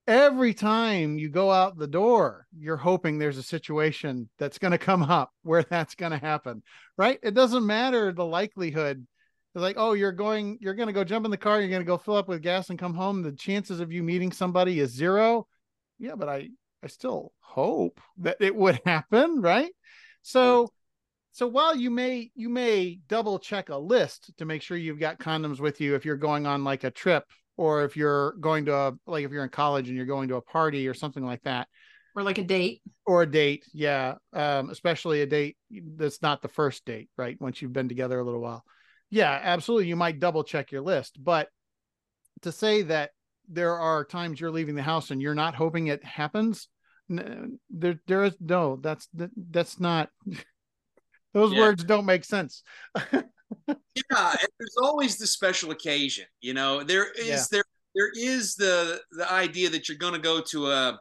Every 0.05 0.53
time 0.53 1.17
you 1.17 1.29
go 1.29 1.49
out 1.49 1.77
the 1.77 1.87
door, 1.87 2.45
you're 2.57 2.75
hoping 2.75 3.17
there's 3.17 3.37
a 3.37 3.43
situation 3.43 4.29
that's 4.37 4.57
going 4.57 4.71
to 4.71 4.77
come 4.77 5.03
up 5.03 5.31
where 5.43 5.63
that's 5.63 5.95
going 5.95 6.11
to 6.11 6.17
happen, 6.17 6.61
right? 6.97 7.19
It 7.23 7.33
doesn't 7.33 7.65
matter 7.65 8.11
the 8.11 8.25
likelihood 8.25 9.07
it's 9.53 9.61
like, 9.61 9.75
oh, 9.77 9.93
you're 9.93 10.11
going, 10.11 10.57
you're 10.61 10.73
going 10.73 10.87
to 10.87 10.93
go 10.93 11.03
jump 11.03 11.25
in 11.25 11.31
the 11.31 11.37
car, 11.37 11.59
you're 11.59 11.69
going 11.69 11.81
to 11.81 11.85
go 11.85 11.97
fill 11.97 12.15
up 12.15 12.27
with 12.27 12.41
gas 12.41 12.71
and 12.71 12.79
come 12.79 12.95
home. 12.95 13.21
The 13.21 13.31
chances 13.31 13.79
of 13.79 13.91
you 13.91 14.01
meeting 14.01 14.31
somebody 14.31 14.79
is 14.79 14.91
zero. 14.91 15.47
Yeah, 15.99 16.15
but 16.15 16.27
I, 16.27 16.49
I 16.83 16.87
still 16.87 17.31
hope 17.39 18.01
that 18.17 18.37
it 18.39 18.55
would 18.55 18.81
happen, 18.85 19.41
right? 19.41 19.71
So, 20.23 20.71
so 21.33 21.47
while 21.47 21.75
you 21.75 21.89
may, 21.89 22.29
you 22.35 22.47
may 22.47 22.99
double 23.07 23.39
check 23.39 23.69
a 23.69 23.75
list 23.77 24.31
to 24.37 24.45
make 24.45 24.61
sure 24.61 24.77
you've 24.77 24.99
got 24.99 25.19
condoms 25.19 25.59
with 25.59 25.81
you 25.81 25.95
if 25.95 26.05
you're 26.05 26.15
going 26.15 26.45
on 26.45 26.63
like 26.63 26.83
a 26.83 26.91
trip 26.91 27.25
or 27.57 27.83
if 27.83 27.97
you're 27.97 28.33
going 28.33 28.65
to 28.65 28.73
a, 28.75 28.93
like 29.07 29.25
if 29.25 29.31
you're 29.31 29.43
in 29.43 29.49
college 29.49 29.87
and 29.87 29.97
you're 29.97 30.05
going 30.05 30.27
to 30.29 30.35
a 30.35 30.41
party 30.41 30.87
or 30.87 30.93
something 30.93 31.25
like 31.25 31.41
that 31.43 31.67
Or 32.15 32.23
like 32.23 32.37
a 32.37 32.43
date. 32.43 32.81
or 33.05 33.23
a 33.23 33.29
date 33.29 33.65
yeah 33.73 34.15
um 34.33 34.69
especially 34.69 35.21
a 35.21 35.25
date 35.25 35.57
that's 35.97 36.21
not 36.21 36.41
the 36.41 36.47
first 36.47 36.85
date 36.85 37.09
right 37.17 37.35
once 37.41 37.61
you've 37.61 37.73
been 37.73 37.89
together 37.89 38.19
a 38.19 38.23
little 38.23 38.41
while 38.41 38.63
yeah 39.09 39.39
absolutely 39.41 39.87
you 39.87 39.95
might 39.95 40.19
double 40.19 40.43
check 40.43 40.71
your 40.71 40.81
list 40.81 41.17
but 41.23 41.49
to 42.41 42.51
say 42.51 42.83
that 42.83 43.11
there 43.49 43.77
are 43.77 44.05
times 44.05 44.39
you're 44.39 44.51
leaving 44.51 44.75
the 44.75 44.81
house 44.81 45.11
and 45.11 45.21
you're 45.21 45.35
not 45.35 45.55
hoping 45.55 45.87
it 45.87 46.03
happens 46.03 46.67
there 47.09 47.99
there 48.07 48.23
is 48.23 48.35
no 48.39 48.77
that's 48.77 49.07
that's 49.51 49.79
not 49.79 50.09
those 51.33 51.51
Yeah. 51.53 51.59
words 51.59 51.83
don't 51.83 52.05
make 52.05 52.23
sense 52.25 52.63
yeah 53.11 53.21
and 54.31 54.47
there's 54.59 54.77
always 54.81 55.17
the 55.17 55.27
special 55.27 55.71
occasion 55.71 56.25
you 56.41 56.53
know 56.53 56.83
there 56.83 57.11
is 57.11 57.27
Yeah. 57.27 57.43
there 57.51 57.63
there 57.95 58.11
is 58.15 58.55
the 58.55 58.99
the 59.11 59.31
idea 59.31 59.69
that 59.69 59.87
you're 59.87 59.97
going 59.97 60.13
to 60.13 60.19
go 60.19 60.41
to 60.41 60.67
a 60.71 60.99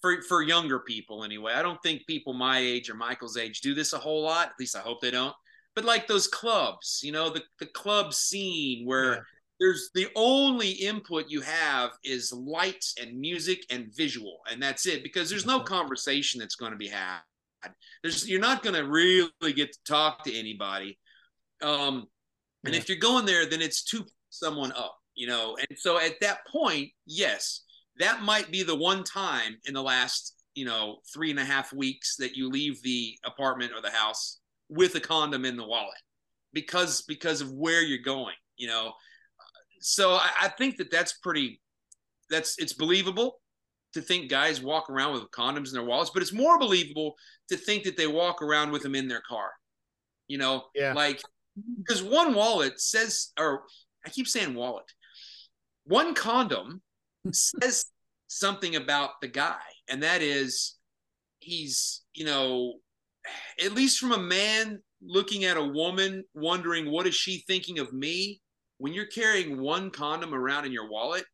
for 0.00 0.22
for 0.22 0.42
younger 0.42 0.78
people 0.80 1.24
anyway 1.24 1.52
i 1.54 1.62
don't 1.62 1.82
think 1.82 2.06
people 2.06 2.32
my 2.32 2.58
age 2.58 2.88
or 2.90 2.94
michael's 2.94 3.36
age 3.36 3.60
do 3.60 3.74
this 3.74 3.92
a 3.92 3.98
whole 3.98 4.22
lot 4.22 4.46
at 4.48 4.52
least 4.58 4.76
i 4.76 4.80
hope 4.80 5.00
they 5.00 5.10
don't 5.10 5.34
but 5.74 5.84
like 5.84 6.06
those 6.06 6.26
clubs 6.28 7.00
you 7.02 7.12
know 7.12 7.28
the 7.30 7.42
the 7.60 7.66
club 7.66 8.12
scene 8.14 8.86
where 8.86 9.12
Yeah. 9.14 9.20
there's 9.60 9.90
the 9.94 10.08
only 10.16 10.70
input 10.70 11.26
you 11.28 11.40
have 11.42 11.90
is 12.04 12.32
lights 12.32 12.94
and 13.00 13.18
music 13.18 13.64
and 13.70 13.94
visual 13.94 14.40
and 14.50 14.62
that's 14.62 14.86
it 14.86 15.02
because 15.02 15.28
there's 15.30 15.46
no 15.46 15.60
conversation 15.60 16.40
that's 16.40 16.56
going 16.56 16.72
to 16.72 16.78
be 16.78 16.88
had 16.88 17.20
there's 18.02 18.28
you're 18.28 18.40
not 18.40 18.62
going 18.62 18.74
to 18.76 18.88
really 18.88 19.52
get 19.54 19.72
to 19.72 19.78
talk 19.86 20.24
to 20.24 20.34
anybody. 20.34 20.98
Um 21.62 22.06
and 22.64 22.74
Yeah. 22.74 22.80
if 22.80 22.88
you're 22.88 22.98
going 22.98 23.26
there 23.26 23.46
then 23.46 23.62
it's 23.62 23.82
to 23.84 24.04
someone 24.30 24.72
up 24.72 24.96
you 25.14 25.26
know? 25.26 25.56
And 25.56 25.78
so 25.78 25.98
at 25.98 26.20
that 26.20 26.46
point 26.46 26.90
yes 27.06 27.64
that 27.98 28.22
might 28.22 28.50
be 28.50 28.62
the 28.62 28.76
one 28.76 29.02
time 29.04 29.56
in 29.64 29.74
the 29.74 29.82
last 29.82 30.34
you 30.54 30.64
know 30.64 30.98
three 31.12 31.30
and 31.30 31.40
a 31.40 31.44
half 31.44 31.72
weeks 31.72 32.16
that 32.16 32.36
you 32.36 32.48
leave 32.50 32.82
the 32.82 33.18
apartment 33.24 33.72
or 33.74 33.80
the 33.80 33.90
house 33.90 34.40
with 34.68 34.94
a 34.96 35.00
condom 35.00 35.44
in 35.44 35.56
the 35.56 35.66
wallet 35.66 36.02
because 36.52 37.02
because 37.02 37.40
of 37.40 37.50
where 37.52 37.82
you're 37.82 37.98
going 38.02 38.34
you 38.58 38.66
know? 38.66 38.92
So 39.80 40.12
I, 40.12 40.30
I 40.42 40.48
think 40.48 40.78
that 40.78 40.90
that's 40.90 41.12
pretty 41.18 41.60
that's 42.30 42.58
it's 42.58 42.72
believable 42.72 43.40
to 43.96 44.02
think 44.02 44.28
guys 44.30 44.60
walk 44.60 44.90
around 44.90 45.14
with 45.14 45.30
condoms 45.30 45.68
in 45.68 45.72
their 45.72 45.82
wallets, 45.82 46.10
but 46.12 46.20
it's 46.22 46.32
more 46.32 46.58
believable 46.58 47.14
to 47.48 47.56
think 47.56 47.82
that 47.84 47.96
they 47.96 48.06
walk 48.06 48.42
around 48.42 48.70
with 48.70 48.82
them 48.82 48.94
in 48.94 49.08
their 49.08 49.22
car. 49.26 49.50
You 50.28 50.36
know, 50.38 50.64
Yeah. 50.74 50.92
like 50.92 51.22
because 51.78 52.02
one 52.02 52.34
wallet 52.34 52.78
says, 52.78 53.32
or 53.38 53.62
I 54.04 54.10
keep 54.10 54.28
saying 54.28 54.54
wallet, 54.54 54.84
one 55.84 56.12
condom 56.14 56.82
says 57.32 57.86
something 58.26 58.76
about 58.76 59.20
the 59.22 59.28
guy, 59.28 59.62
and 59.88 60.02
that 60.02 60.20
is 60.20 60.76
he's, 61.38 62.02
you 62.14 62.26
know, 62.26 62.74
at 63.64 63.72
least 63.72 63.98
from 63.98 64.12
a 64.12 64.18
man 64.18 64.82
looking 65.02 65.44
at 65.44 65.56
a 65.56 65.64
woman, 65.64 66.22
wondering 66.34 66.90
what 66.90 67.06
is 67.06 67.14
she 67.14 67.44
thinking 67.46 67.78
of 67.78 67.92
me. 67.92 68.40
When 68.78 68.92
you're 68.92 69.06
carrying 69.06 69.58
one 69.58 69.90
condom 69.90 70.34
around 70.34 70.66
in 70.66 70.72
your 70.72 70.90
wallet, 70.90 71.24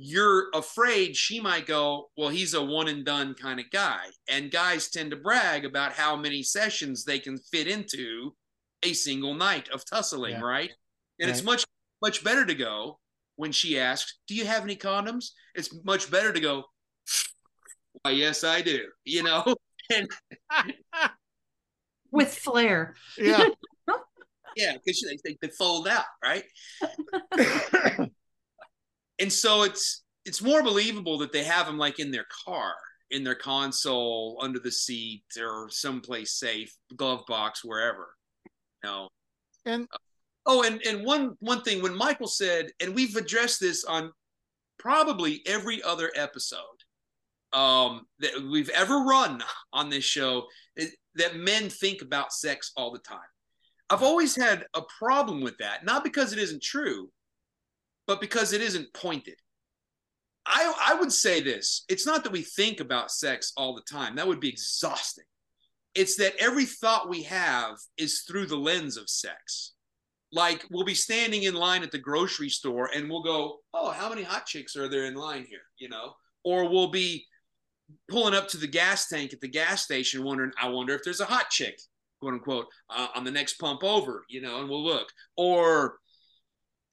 you're 0.00 0.46
afraid 0.54 1.16
she 1.16 1.40
might 1.40 1.66
go, 1.66 2.08
well, 2.16 2.28
he's 2.28 2.54
a 2.54 2.62
one 2.62 2.86
and 2.86 3.04
done 3.04 3.34
kind 3.34 3.58
of 3.58 3.68
guy. 3.72 4.04
And 4.30 4.48
guys 4.48 4.88
tend 4.90 5.10
to 5.10 5.16
brag 5.16 5.64
about 5.64 5.92
how 5.92 6.14
many 6.14 6.44
sessions 6.44 7.04
they 7.04 7.18
can 7.18 7.36
fit 7.50 7.66
into 7.66 8.32
a 8.84 8.92
single 8.92 9.34
night 9.34 9.68
of 9.70 9.84
tussling, 9.84 10.34
Yeah. 10.34 10.40
right? 10.40 10.70
And 11.18 11.28
it's 11.28 11.42
much, 11.42 11.64
much 12.00 12.22
better 12.22 12.46
to 12.46 12.54
go 12.54 13.00
when 13.34 13.50
she 13.50 13.76
asks, 13.76 14.18
Do 14.28 14.36
you 14.36 14.46
have 14.46 14.62
any 14.62 14.76
condoms? 14.76 15.30
It's 15.56 15.74
much 15.84 16.08
better 16.12 16.32
to 16.32 16.38
go, 16.40 16.62
Why, 18.02 18.12
yes, 18.12 18.44
I 18.44 18.62
do, 18.62 18.84
you 19.04 19.24
know? 19.24 19.44
And 19.90 20.06
with 22.12 22.32
flair. 22.34 22.94
yeah. 23.16 23.48
yeah, 24.56 24.74
because 24.74 25.02
they, 25.02 25.18
they, 25.24 25.38
they 25.42 25.48
fold 25.48 25.88
out, 25.88 26.04
right? 26.22 26.44
and 29.20 29.32
so 29.32 29.62
it's 29.62 30.04
it's 30.24 30.42
more 30.42 30.62
believable 30.62 31.18
that 31.18 31.32
they 31.32 31.44
have 31.44 31.66
them 31.66 31.78
like 31.78 31.98
in 31.98 32.10
their 32.10 32.26
car 32.44 32.74
in 33.10 33.24
their 33.24 33.34
console 33.34 34.38
under 34.42 34.58
the 34.58 34.70
seat 34.70 35.24
or 35.38 35.68
someplace 35.70 36.38
safe 36.38 36.74
glove 36.96 37.22
box 37.26 37.64
wherever 37.64 38.14
you 38.46 38.90
know? 38.90 39.08
And 39.64 39.86
oh 40.46 40.62
and 40.62 40.80
and 40.86 41.04
one 41.04 41.36
one 41.40 41.62
thing 41.62 41.82
when 41.82 41.96
michael 41.96 42.28
said 42.28 42.70
and 42.80 42.94
we've 42.94 43.16
addressed 43.16 43.60
this 43.60 43.84
on 43.84 44.12
probably 44.78 45.42
every 45.46 45.82
other 45.82 46.10
episode 46.14 46.62
um 47.52 48.06
that 48.18 48.32
we've 48.50 48.68
ever 48.70 48.98
run 48.98 49.42
on 49.72 49.88
this 49.88 50.04
show 50.04 50.44
is 50.76 50.94
that 51.14 51.36
men 51.36 51.68
think 51.68 52.02
about 52.02 52.32
sex 52.32 52.72
all 52.76 52.92
the 52.92 52.98
time. 53.00 53.18
I've 53.90 54.02
always 54.02 54.36
had 54.36 54.66
a 54.74 54.82
problem 54.98 55.40
with 55.40 55.56
that 55.58 55.84
not 55.84 56.04
because 56.04 56.32
it 56.32 56.38
isn't 56.38 56.62
true 56.62 57.10
but 58.08 58.20
because 58.22 58.52
it 58.54 58.62
isn't 58.62 58.92
pointed. 58.94 59.36
I, 60.46 60.74
I 60.88 60.94
would 60.94 61.12
say 61.12 61.42
this 61.42 61.84
it's 61.88 62.06
not 62.06 62.24
that 62.24 62.32
we 62.32 62.40
think 62.42 62.80
about 62.80 63.12
sex 63.12 63.52
all 63.56 63.76
the 63.76 63.82
time. 63.82 64.16
That 64.16 64.26
would 64.26 64.40
be 64.40 64.48
exhausting. 64.48 65.26
It's 65.94 66.16
that 66.16 66.34
every 66.40 66.64
thought 66.64 67.10
we 67.10 67.22
have 67.24 67.76
is 67.98 68.22
through 68.22 68.46
the 68.46 68.56
lens 68.56 68.96
of 68.96 69.10
sex. 69.10 69.74
Like 70.32 70.64
we'll 70.70 70.84
be 70.84 70.94
standing 70.94 71.44
in 71.44 71.54
line 71.54 71.82
at 71.82 71.90
the 71.92 71.98
grocery 71.98 72.48
store 72.48 72.90
and 72.94 73.08
we'll 73.08 73.22
go 73.22 73.58
oh 73.74 73.90
how 73.90 74.08
many 74.08 74.22
hot 74.22 74.46
chicks 74.46 74.74
are 74.74 74.88
there 74.88 75.04
in 75.04 75.14
line 75.14 75.44
here? 75.48 75.60
You 75.78 75.90
know? 75.90 76.14
Or 76.44 76.68
we'll 76.68 76.90
be 76.90 77.26
pulling 78.10 78.34
up 78.34 78.48
to 78.48 78.56
the 78.56 78.66
gas 78.66 79.08
tank 79.08 79.34
at 79.34 79.40
the 79.40 79.48
gas 79.48 79.82
station 79.82 80.22
wondering 80.22 80.52
i 80.60 80.68
wonder 80.68 80.94
if 80.94 81.02
there's 81.02 81.20
a 81.20 81.24
hot 81.24 81.48
chick 81.48 81.80
quote 82.20 82.34
unquote 82.34 82.66
uh, 82.90 83.06
on 83.14 83.24
the 83.24 83.30
next 83.30 83.54
pump 83.54 83.82
over 83.82 84.26
you 84.28 84.42
know 84.42 84.60
and 84.60 84.68
we'll 84.68 84.84
look. 84.84 85.08
Or 85.36 85.98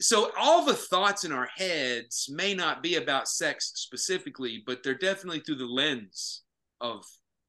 so 0.02 0.32
all 0.38 0.66
the 0.66 0.74
thoughts 0.74 1.24
in 1.24 1.32
our 1.32 1.48
heads 1.56 2.28
may 2.30 2.54
not 2.54 2.84
be 2.84 2.96
about 2.96 3.28
sex 3.28 3.72
specifically 3.76 4.64
but 4.66 4.84
they're 4.84 4.94
definitely 4.94 5.40
through 5.40 5.56
the 5.56 5.66
lens 5.66 6.44
of 6.82 7.04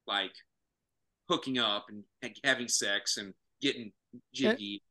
like 0.05 0.31
hooking 1.29 1.57
up 1.57 1.87
and 1.89 2.03
having 2.43 2.67
sex 2.67 3.17
and 3.17 3.33
getting 3.61 3.91
eh, 4.13 4.19
jiggy. 4.33 4.81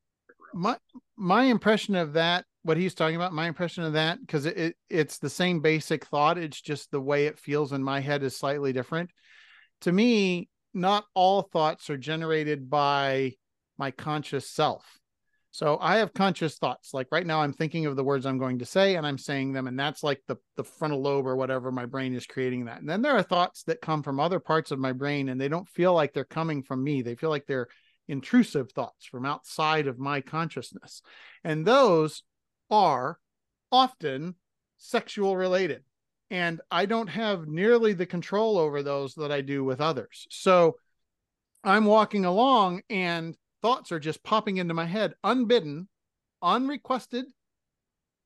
my 0.55 0.77
my 1.17 1.45
impression 1.45 1.95
of 1.95 2.13
that 2.13 2.45
what 2.67 2.77
he's 2.77 2.95
talking 2.95 3.15
about 3.15 3.33
my 3.33 3.47
impression 3.47 3.85
of 3.85 3.93
that 3.93 4.19
because 4.21 4.45
it, 4.45 4.57
it 4.59 4.77
it's 4.91 5.19
the 5.19 5.31
same 5.31 5.61
basic 5.61 6.05
thought 6.07 6.37
it's 6.37 6.61
just 6.61 6.91
the 6.91 7.01
way 7.01 7.27
it 7.27 7.39
feels 7.39 7.73
in 7.73 7.81
my 7.81 8.01
head 8.01 8.25
is 8.25 8.37
slightly 8.37 8.73
different. 8.73 9.09
To 9.83 9.93
me 9.93 10.49
not 10.75 11.05
all 11.15 11.43
thoughts 11.43 11.89
are 11.91 11.97
generated 11.97 12.69
by 12.69 13.35
my 13.79 13.93
conscious 13.93 14.51
self 14.51 14.85
so 15.57 15.79
i 15.81 15.97
have 15.97 16.13
conscious 16.13 16.57
thoughts 16.59 16.93
like 16.93 17.09
right 17.11 17.27
now 17.27 17.41
i'm 17.41 17.53
thinking 17.53 17.87
of 17.87 17.97
the 17.97 18.05
words 18.05 18.27
i'm 18.27 18.39
going 18.39 18.59
to 18.59 18.67
say 18.67 18.97
and 18.97 19.07
i'm 19.07 19.19
saying 19.19 19.53
them 19.53 19.67
and 19.67 19.79
that's 19.79 20.03
like 20.03 20.21
the 20.27 20.37
the 20.57 20.65
frontal 20.65 21.01
lobe 21.01 21.27
or 21.27 21.37
whatever 21.37 21.71
my 21.73 21.87
brain 21.87 22.15
is 22.15 22.27
creating 22.27 22.65
that 22.65 22.81
and 22.81 22.89
then 22.89 23.03
there 23.03 23.17
are 23.17 23.23
thoughts 23.23 23.63
that 23.65 23.81
come 23.81 24.03
from 24.03 24.21
other 24.21 24.41
parts 24.41 24.71
of 24.71 24.79
my 24.79 24.93
brain 24.93 25.29
and 25.29 25.41
they 25.41 25.49
don't 25.49 25.69
feel 25.69 25.95
like 25.95 26.13
they're 26.13 26.25
coming 26.25 26.63
from 26.63 26.83
me 26.83 27.03
they 27.03 27.15
feel 27.15 27.31
like 27.31 27.47
they're 27.47 27.69
intrusive 28.09 28.73
thoughts 28.73 29.07
from 29.07 29.27
outside 29.27 29.87
of 29.87 29.99
my 29.99 30.21
consciousness. 30.21 31.03
And 31.45 31.67
those 31.67 32.23
are 32.71 33.19
often 33.71 34.35
sexual 34.79 35.37
related. 35.37 35.83
And 36.31 36.61
I 36.71 36.87
don't 36.87 37.09
have 37.09 37.47
nearly 37.47 37.93
the 37.93 38.07
control 38.07 38.59
over 38.59 38.83
those 38.83 39.15
that 39.15 39.31
I 39.31 39.41
do 39.41 39.65
with 39.65 39.81
others. 39.81 40.27
So 40.31 40.77
I'm 41.63 41.85
walking 41.85 42.25
along 42.25 42.83
and 42.91 43.37
thoughts 43.67 43.91
are 43.91 43.99
just 43.99 44.23
popping 44.23 44.59
into 44.59 44.75
my 44.75 44.85
head 44.85 45.15
unbidden, 45.25 45.89
unrequested, 46.41 47.25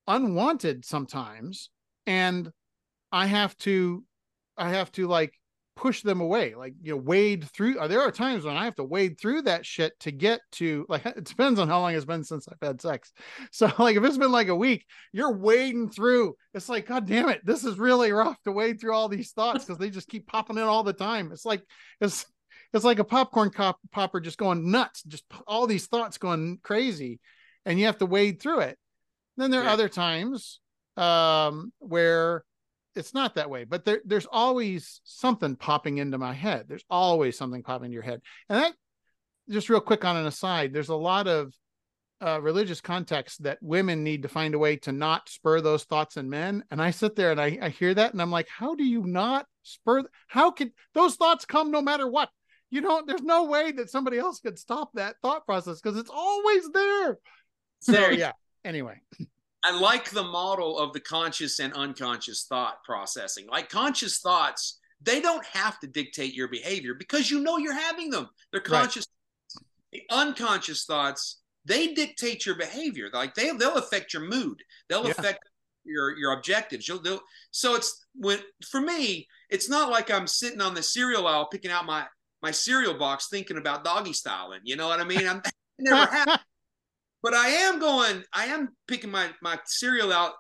unwanted 0.06 0.84
sometimes. 0.84 1.70
And 2.06 2.52
I 3.10 3.24
have 3.24 3.56
to, 3.58 4.04
I 4.58 4.68
have 4.68 4.92
to 4.92 5.06
like 5.06 5.32
push 5.76 6.02
them 6.02 6.20
away 6.20 6.54
like 6.54 6.74
you 6.82 6.92
know 6.92 6.98
wade 6.98 7.42
through 7.54 7.78
uh, 7.78 7.88
there 7.88 8.02
are 8.02 8.10
times 8.10 8.44
when 8.44 8.54
i 8.54 8.66
have 8.66 8.74
to 8.74 8.84
wade 8.84 9.18
through 9.18 9.40
that 9.40 9.64
shit 9.64 9.98
to 9.98 10.10
get 10.10 10.40
to 10.52 10.84
like 10.90 11.06
it 11.06 11.24
depends 11.24 11.58
on 11.58 11.68
how 11.68 11.80
long 11.80 11.94
it's 11.94 12.04
been 12.04 12.22
since 12.22 12.46
i've 12.48 12.68
had 12.68 12.82
sex 12.82 13.14
so 13.50 13.70
like 13.78 13.96
if 13.96 14.04
it's 14.04 14.18
been 14.18 14.32
like 14.32 14.48
a 14.48 14.54
week 14.54 14.84
you're 15.12 15.32
wading 15.32 15.88
through 15.88 16.34
it's 16.52 16.68
like 16.68 16.86
god 16.86 17.06
damn 17.06 17.30
it 17.30 17.40
this 17.46 17.64
is 17.64 17.78
really 17.78 18.12
rough 18.12 18.36
to 18.42 18.52
wade 18.52 18.78
through 18.78 18.92
all 18.92 19.08
these 19.08 19.30
thoughts 19.30 19.64
because 19.64 19.78
they 19.78 19.88
just 19.88 20.08
keep 20.08 20.26
popping 20.26 20.58
in 20.58 20.64
all 20.64 20.82
the 20.82 20.92
time 20.92 21.32
it's 21.32 21.46
like 21.46 21.62
it's 21.98 22.26
it's 22.72 22.84
like 22.84 22.98
a 22.98 23.04
popcorn 23.04 23.50
cop, 23.50 23.78
popper 23.90 24.20
just 24.20 24.38
going 24.38 24.70
nuts 24.70 25.02
just 25.02 25.24
all 25.46 25.66
these 25.66 25.86
thoughts 25.86 26.18
going 26.18 26.58
crazy 26.62 27.20
and 27.66 27.78
you 27.78 27.86
have 27.86 27.98
to 27.98 28.06
wade 28.06 28.40
through 28.40 28.60
it. 28.60 28.78
Then 29.36 29.50
there 29.50 29.60
are 29.62 29.64
Yeah. 29.64 29.72
other 29.72 29.88
times 29.88 30.60
um 30.96 31.72
where 31.78 32.44
it's 32.96 33.14
not 33.14 33.36
that 33.36 33.48
way 33.48 33.64
but 33.64 33.84
there, 33.84 34.00
there's 34.04 34.26
always 34.30 35.00
something 35.04 35.56
popping 35.56 35.98
into 35.98 36.18
my 36.18 36.32
head. 36.32 36.66
There's 36.68 36.84
always 36.90 37.38
something 37.38 37.62
popping 37.62 37.86
into 37.86 37.94
your 37.94 38.02
head. 38.02 38.20
And 38.48 38.58
that 38.62 38.72
just 39.48 39.68
real 39.68 39.80
quick 39.80 40.04
on 40.04 40.16
an 40.16 40.26
aside 40.26 40.72
there's 40.72 40.88
a 40.90 40.94
lot 40.94 41.26
of 41.26 41.52
uh, 42.22 42.38
religious 42.42 42.82
context 42.82 43.42
that 43.44 43.56
women 43.62 44.04
need 44.04 44.22
to 44.22 44.28
find 44.28 44.54
a 44.54 44.58
way 44.58 44.76
to 44.76 44.92
not 44.92 45.26
spur 45.28 45.60
those 45.62 45.84
thoughts 45.84 46.16
in 46.18 46.28
men. 46.28 46.62
And 46.70 46.82
i 46.82 46.90
sit 46.90 47.16
there 47.16 47.30
and 47.30 47.40
I, 47.40 47.58
I 47.62 47.68
hear 47.70 47.94
that 47.94 48.12
and 48.12 48.20
i'm 48.20 48.30
like 48.30 48.48
how 48.48 48.74
do 48.74 48.84
you 48.84 49.02
not 49.06 49.46
spur 49.62 50.04
how 50.28 50.50
can 50.50 50.72
those 50.92 51.16
thoughts 51.16 51.44
come 51.46 51.70
no 51.70 51.80
matter 51.80 52.06
what 52.08 52.28
you 52.70 52.80
don't 52.80 53.06
there's 53.06 53.22
no 53.22 53.44
way 53.44 53.72
that 53.72 53.90
somebody 53.90 54.18
else 54.18 54.40
could 54.40 54.58
stop 54.58 54.90
that 54.94 55.16
thought 55.22 55.44
process 55.46 55.80
because 55.80 55.98
it's 55.98 56.10
always 56.12 56.68
there 56.70 57.18
so 57.80 57.92
There- 57.92 58.12
yeah 58.12 58.32
anyway 58.64 59.00
I 59.62 59.78
like 59.78 60.08
the 60.08 60.22
model 60.22 60.78
of 60.78 60.94
the 60.94 61.00
conscious 61.00 61.58
and 61.58 61.74
unconscious 61.74 62.46
thought 62.48 62.82
processing. 62.82 63.46
Like 63.46 63.68
conscious 63.68 64.18
thoughts, 64.20 64.78
they 65.02 65.20
don't 65.20 65.44
have 65.44 65.78
to 65.80 65.86
dictate 65.86 66.32
your 66.32 66.48
behavior 66.48 66.94
because 66.94 67.30
you 67.30 67.40
know 67.42 67.58
you're 67.58 67.74
having 67.78 68.08
them. 68.08 68.30
They're 68.52 68.62
Right. 68.62 68.80
conscious. 68.84 69.06
The 69.92 70.00
unconscious 70.10 70.86
thoughts, 70.86 71.42
they 71.66 71.92
dictate 71.92 72.46
your 72.46 72.54
behavior. 72.54 73.10
Like 73.12 73.34
they 73.34 73.50
they'll 73.50 73.76
affect 73.76 74.14
your 74.14 74.22
mood. 74.22 74.62
They'll 74.88 75.04
Yeah. 75.04 75.10
affect 75.10 75.40
your 75.84 76.16
your 76.16 76.32
objectives. 76.32 76.88
You'll, 76.88 77.02
they'll, 77.02 77.20
so 77.50 77.74
it's 77.74 78.06
when 78.14 78.38
for 78.70 78.80
me, 78.80 79.28
it's 79.50 79.68
not 79.68 79.90
like 79.90 80.10
I'm 80.10 80.26
sitting 80.26 80.62
on 80.62 80.72
the 80.72 80.82
cereal 80.82 81.26
aisle 81.26 81.48
picking 81.48 81.70
out 81.70 81.84
my 81.84 82.06
my 82.42 82.50
cereal 82.50 82.94
box 82.94 83.28
thinking 83.30 83.58
about 83.58 83.84
doggy 83.84 84.12
styling. 84.12 84.60
You 84.64 84.76
know 84.76 84.88
what 84.88 85.00
I 85.00 85.04
mean? 85.04 85.26
I'm 85.26 85.42
never 85.78 86.10
happened 86.10 86.40
but 87.22 87.34
I 87.34 87.48
am 87.48 87.78
going, 87.78 88.22
I 88.32 88.46
am 88.46 88.70
picking 88.86 89.10
my 89.10 89.30
my 89.42 89.58
cereal 89.66 90.12
out 90.12 90.32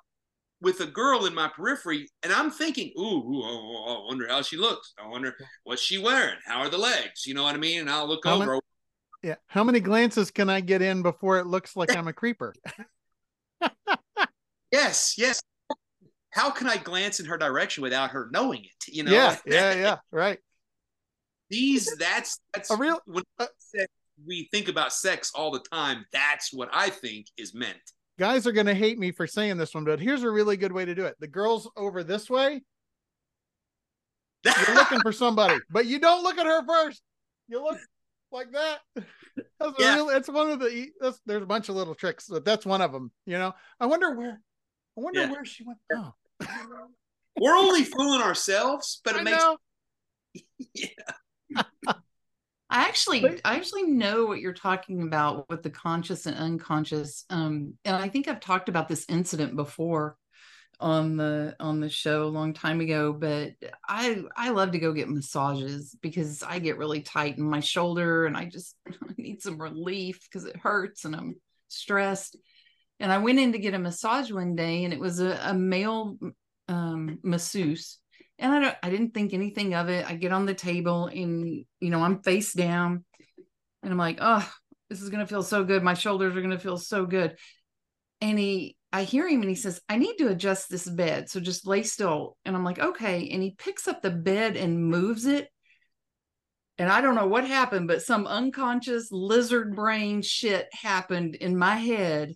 with 0.62 0.80
a 0.80 0.86
girl 0.86 1.26
in 1.26 1.34
my 1.34 1.48
periphery, 1.48 2.08
and 2.22 2.32
I'm 2.32 2.50
thinking, 2.50 2.92
ooh, 2.98 3.02
ooh 3.02 3.42
oh, 3.42 3.48
oh, 3.48 3.84
oh 3.86 4.04
I 4.04 4.06
wonder 4.06 4.28
how 4.28 4.42
she 4.42 4.56
looks. 4.56 4.92
I 5.02 5.08
wonder 5.08 5.34
what's 5.64 5.82
she 5.82 5.98
wearing. 5.98 6.36
How 6.44 6.60
are 6.60 6.68
the 6.68 6.78
legs? 6.78 7.26
You 7.26 7.34
know 7.34 7.42
what 7.42 7.54
I 7.54 7.58
mean? 7.58 7.80
And 7.80 7.90
I'll 7.90 8.08
look 8.08 8.24
How 8.24 8.40
over. 8.40 8.60
yeah 9.22 9.36
how 9.46 9.62
many 9.62 9.80
glances 9.80 10.30
can 10.30 10.48
i 10.48 10.62
get 10.62 10.80
in 10.80 11.02
before 11.02 11.38
it 11.38 11.46
looks 11.46 11.76
like 11.76 11.94
i'm 11.94 12.08
a 12.08 12.12
creeper 12.12 12.54
yes, 14.72 15.14
yes. 15.18 15.42
How 16.30 16.50
can 16.50 16.68
I 16.68 16.76
glance 16.76 17.20
in 17.20 17.26
her 17.26 17.36
direction 17.36 17.82
without 17.82 18.12
her 18.12 18.30
knowing 18.32 18.64
it? 18.64 18.88
You 18.88 19.02
know? 19.02 19.12
yeah 19.12 19.36
yeah 19.44 19.74
yeah 19.74 19.96
right 20.10 20.38
These 21.50 21.96
that's 21.96 22.40
that's 22.54 22.70
a 22.70 22.76
real 22.76 23.00
when 23.06 23.24
uh, 23.38 23.46
we 24.26 24.48
think 24.52 24.68
about 24.68 24.92
sex 24.92 25.32
all 25.34 25.50
the 25.50 25.64
time. 25.72 26.04
That's 26.12 26.52
what 26.52 26.68
I 26.72 26.90
think 26.90 27.26
is 27.36 27.54
meant. 27.54 27.78
guys 28.18 28.46
are 28.46 28.52
gonna 28.52 28.74
hate 28.74 28.98
me 28.98 29.10
for 29.12 29.26
saying 29.26 29.56
this 29.56 29.74
one, 29.74 29.84
but 29.84 29.98
here's 30.00 30.22
a 30.22 30.30
really 30.30 30.56
good 30.56 30.72
way 30.72 30.84
to 30.84 30.94
do 30.94 31.04
it. 31.06 31.16
The 31.20 31.26
girls 31.26 31.68
over 31.76 32.04
this 32.04 32.30
way, 32.30 32.62
you're 34.44 34.74
looking 34.76 35.00
for 35.00 35.12
somebody, 35.12 35.58
but 35.70 35.86
you 35.86 35.98
don't 35.98 36.22
look 36.22 36.38
at 36.38 36.46
her 36.46 36.64
first. 36.66 37.02
You 37.48 37.62
look 37.62 37.78
like 38.30 38.52
that. 38.52 38.78
That's 39.58 39.72
Yeah. 39.78 39.94
really, 39.96 40.14
it's 40.14 40.28
one 40.28 40.50
of 40.50 40.60
the. 40.60 40.68
e, 40.68 40.92
That's, 41.00 41.20
there's 41.26 41.42
a 41.42 41.46
bunch 41.46 41.68
of 41.68 41.74
little 41.74 41.94
tricks, 41.96 42.26
but 42.28 42.44
that's 42.44 42.64
one 42.64 42.80
of 42.80 42.92
them. 42.92 43.10
You 43.26 43.38
know, 43.38 43.54
I 43.80 43.86
wonder 43.86 44.14
where. 44.14 44.40
I 44.96 45.00
wonder 45.00 45.20
Yeah. 45.22 45.30
where 45.32 45.44
she 45.44 45.64
went. 45.64 45.78
Oh, 45.92 46.12
We're 47.40 47.56
only 47.56 47.84
fooling 47.84 48.20
ourselves, 48.22 49.00
but 49.04 49.16
it 49.16 49.20
I 49.20 49.22
makes 49.24 49.38
know. 49.38 49.56
I 52.72 52.84
actually 52.84 53.26
I 53.44 53.56
actually 53.56 53.82
know 53.84 54.26
what 54.26 54.40
you're 54.40 54.52
talking 54.52 55.02
about 55.02 55.48
with 55.50 55.62
the 55.62 55.70
conscious 55.70 56.26
and 56.26 56.36
unconscious. 56.36 57.24
Um, 57.28 57.74
and 57.84 57.96
I 57.96 58.08
think 58.08 58.28
I've 58.28 58.40
talked 58.40 58.68
about 58.68 58.88
this 58.88 59.06
incident 59.08 59.56
before 59.56 60.16
on 60.78 61.16
the 61.16 61.56
on 61.60 61.80
the 61.80 61.88
show 61.88 62.24
a 62.24 62.26
long 62.26 62.54
time 62.54 62.80
ago, 62.80 63.12
but 63.12 63.52
I 63.88 64.22
I 64.36 64.50
love 64.50 64.72
to 64.72 64.78
go 64.78 64.92
get 64.92 65.08
massages 65.08 65.96
because 66.00 66.42
I 66.44 66.60
get 66.60 66.78
really 66.78 67.02
tight 67.02 67.38
in 67.38 67.44
my 67.44 67.60
shoulder 67.60 68.26
and 68.26 68.36
I 68.36 68.44
just 68.44 68.76
need 69.18 69.42
some 69.42 69.60
relief 69.60 70.20
because 70.22 70.44
it 70.46 70.56
hurts 70.56 71.04
and 71.04 71.14
I'm 71.14 71.36
stressed. 71.68 72.36
And 73.00 73.10
I 73.10 73.18
went 73.18 73.40
in 73.40 73.52
to 73.52 73.58
get 73.58 73.74
a 73.74 73.78
massage 73.78 74.30
one 74.30 74.54
day 74.54 74.84
and 74.84 74.92
it 74.92 75.00
was 75.00 75.20
a, 75.20 75.38
a 75.42 75.54
male 75.54 76.16
um 76.68 77.18
masseuse 77.24 77.99
and 78.40 78.52
I 78.52 78.60
don't 78.60 78.76
I 78.82 78.90
didn't 78.90 79.14
think 79.14 79.32
anything 79.32 79.74
of 79.74 79.88
it. 79.88 80.10
I 80.10 80.14
get 80.14 80.32
on 80.32 80.46
the 80.46 80.54
table 80.54 81.06
and 81.06 81.64
you 81.78 81.90
know, 81.90 82.02
I'm 82.02 82.22
face 82.22 82.52
down 82.52 83.04
and 83.82 83.92
I'm 83.92 83.98
like, 83.98 84.18
oh, 84.20 84.50
this 84.88 85.02
is 85.02 85.10
gonna 85.10 85.26
feel 85.26 85.42
so 85.42 85.62
good. 85.62 85.82
My 85.82 85.94
shoulders 85.94 86.34
are 86.34 86.42
gonna 86.42 86.58
feel 86.58 86.78
so 86.78 87.06
good. 87.06 87.36
And 88.20 88.38
he 88.38 88.76
I 88.92 89.04
hear 89.04 89.28
him 89.28 89.42
and 89.42 89.48
he 89.48 89.54
says, 89.54 89.80
I 89.88 89.98
need 89.98 90.16
to 90.16 90.28
adjust 90.28 90.68
this 90.68 90.88
bed. 90.88 91.28
So 91.28 91.38
just 91.38 91.66
lay 91.66 91.84
still. 91.84 92.36
And 92.44 92.56
I'm 92.56 92.64
like, 92.64 92.80
okay. 92.80 93.28
And 93.30 93.42
he 93.42 93.54
picks 93.56 93.86
up 93.86 94.02
the 94.02 94.10
bed 94.10 94.56
and 94.56 94.84
moves 94.84 95.26
it. 95.26 95.48
And 96.76 96.90
I 96.90 97.02
don't 97.02 97.14
know 97.14 97.26
what 97.26 97.46
happened, 97.46 97.88
but 97.88 98.02
some 98.02 98.26
unconscious 98.26 99.12
lizard 99.12 99.76
brain 99.76 100.22
shit 100.22 100.66
happened 100.72 101.34
in 101.36 101.56
my 101.58 101.76
head. 101.76 102.34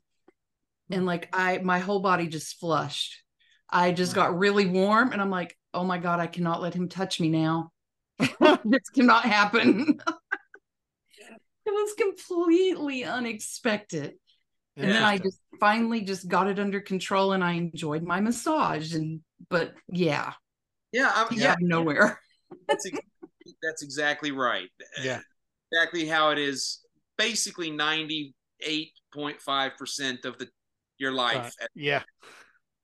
And 0.90 1.06
like 1.06 1.30
I 1.32 1.58
my 1.58 1.78
whole 1.78 2.00
body 2.00 2.28
just 2.28 2.60
flushed. 2.60 3.22
I 3.70 3.92
just 3.92 4.14
got 4.14 4.38
really 4.38 4.66
warm 4.66 5.12
and 5.12 5.20
I'm 5.20 5.30
like, 5.30 5.56
oh 5.74 5.84
my 5.84 5.98
God, 5.98 6.20
I 6.20 6.26
cannot 6.26 6.62
let 6.62 6.74
him 6.74 6.88
touch 6.88 7.20
me 7.20 7.28
now. 7.28 7.70
this 8.18 8.88
cannot 8.94 9.24
happen. 9.24 10.00
it 11.18 11.70
was 11.70 11.94
completely 11.94 13.04
unexpected. 13.04 14.14
And 14.76 14.90
then 14.90 15.02
I 15.04 15.18
just 15.18 15.38
finally 15.60 16.00
just 16.00 16.26
got 16.26 16.48
it 16.48 16.58
under 16.58 16.80
control 16.80 17.32
and 17.32 17.44
I 17.44 17.52
enjoyed 17.52 18.02
my 18.02 18.20
massage. 18.20 18.92
And 18.94 19.20
but 19.48 19.72
yeah, 19.88 20.32
yeah, 20.92 21.12
I'm, 21.14 21.28
came 21.28 21.38
yeah, 21.38 21.54
nowhere. 21.60 22.18
that's 22.66 22.86
ex- 22.86 22.98
that's 23.62 23.82
exactly 23.84 24.32
right. 24.32 24.68
Yeah. 25.00 25.20
exactly 25.70 26.06
how 26.06 26.30
it 26.30 26.38
is. 26.38 26.80
Basically, 27.16 27.70
ninety 27.70 28.34
eight 28.62 28.90
point 29.12 29.40
five 29.40 29.76
percent 29.76 30.24
of 30.24 30.38
the 30.38 30.48
your 30.98 31.12
life. 31.12 31.54
Right. 31.60 31.68
Yeah. 31.76 32.02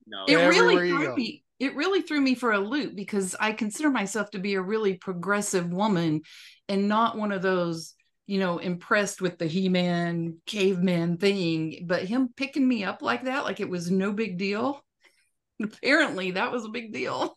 No, 0.06 0.24
it 0.26 0.36
really 0.36 0.76
Everywhere 0.76 0.84
you 0.84 0.96
threw 0.96 1.06
go. 1.06 1.14
Me 1.60 1.66
it 1.66 1.76
really 1.76 2.02
threw 2.02 2.20
me 2.20 2.34
for 2.34 2.52
a 2.52 2.58
loop 2.58 2.94
because 2.94 3.36
i 3.40 3.52
consider 3.52 3.90
myself 3.90 4.30
to 4.30 4.38
be 4.38 4.54
a 4.54 4.62
really 4.62 4.94
progressive 4.94 5.72
woman 5.72 6.20
and 6.68 6.88
not 6.88 7.16
one 7.16 7.32
of 7.32 7.42
those 7.42 7.94
you 8.26 8.38
know 8.38 8.58
impressed 8.58 9.20
with 9.20 9.38
the 9.38 9.46
he-man 9.46 10.36
caveman 10.46 11.16
thing 11.16 11.84
but 11.86 12.04
him 12.04 12.28
picking 12.36 12.66
me 12.66 12.84
up 12.84 13.02
like 13.02 13.24
that 13.24 13.44
like 13.44 13.60
it 13.60 13.68
was 13.68 13.90
no 13.90 14.12
big 14.12 14.38
deal 14.38 14.82
apparently 15.62 16.32
that 16.32 16.52
was 16.52 16.64
a 16.64 16.70
big 16.70 16.92
deal 16.92 17.36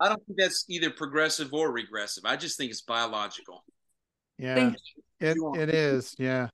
I 0.00 0.08
don't 0.08 0.24
think 0.26 0.38
that's 0.38 0.64
either 0.68 0.90
progressive 0.90 1.52
or 1.52 1.72
regressive. 1.72 2.24
I 2.24 2.36
just 2.36 2.56
think 2.56 2.70
it's 2.70 2.82
biological. 2.82 3.64
Yeah. 4.38 4.54
Thank 4.54 4.76
It 5.20 5.36
You 5.36 5.46
are. 5.46 5.58
it 5.58 5.70
is, 5.70 6.14
yeah. 6.18 6.48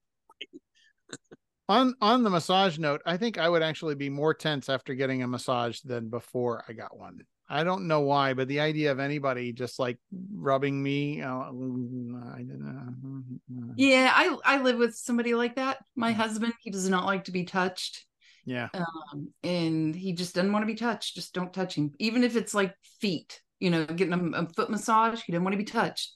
On 1.69 1.95
on 2.01 2.23
the 2.23 2.31
massage 2.31 2.79
note, 2.79 3.03
I 3.07 3.17
think 3.17 3.39
I 3.39 3.49
would 3.49 3.63
actually 3.63 3.95
be 3.95 4.11
more 4.11 4.35
tense 4.35 4.69
after 4.69 4.95
getting 4.95 5.23
a 5.23 5.29
massage 5.29 5.81
than 5.81 6.09
before 6.09 6.65
I 6.69 6.73
got 6.73 6.97
one. 6.97 7.21
I 7.49 7.63
don't 7.63 7.87
know 7.87 8.01
why, 8.01 8.33
but 8.33 8.49
the 8.49 8.61
idea 8.61 8.91
of 8.91 8.99
anybody 8.99 9.53
just 9.53 9.79
like 9.79 9.99
rubbing 10.33 10.83
me, 10.83 11.21
uh, 11.21 11.29
I 11.29 11.51
don't 11.51 12.61
know. 12.61 13.73
yeah 13.77 14.13
i 14.15 14.37
i 14.45 14.63
live 14.63 14.79
with 14.79 14.95
somebody 14.95 15.35
like 15.35 15.57
that 15.57 15.79
my 15.95 16.13
husband 16.13 16.53
he 16.61 16.71
does 16.71 16.89
not 16.89 17.05
like 17.05 17.25
to 17.25 17.33
be 17.33 17.45
touched 17.45 18.07
yeah, 18.47 18.69
um, 18.75 19.33
and 19.43 19.95
he 19.95 20.13
just 20.13 20.35
doesn't 20.35 20.53
want 20.53 20.63
to 20.63 20.67
be 20.67 20.75
touched. 20.75 21.15
Just 21.15 21.33
don't 21.33 21.53
touch 21.53 21.75
him, 21.75 21.93
even 21.99 22.25
if 22.25 22.37
it's 22.37 22.55
like 22.55 22.75
feet. 23.01 23.41
You 23.59 23.71
know, 23.71 23.87
getting 23.87 24.13
a, 24.13 24.43
a 24.43 24.49
foot 24.49 24.69
massage, 24.69 25.23
he 25.23 25.33
doesn't 25.33 25.45
want 25.45 25.55
to 25.55 25.59
be 25.59 25.65
touched. 25.65 26.13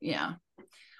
Yeah. 0.00 0.34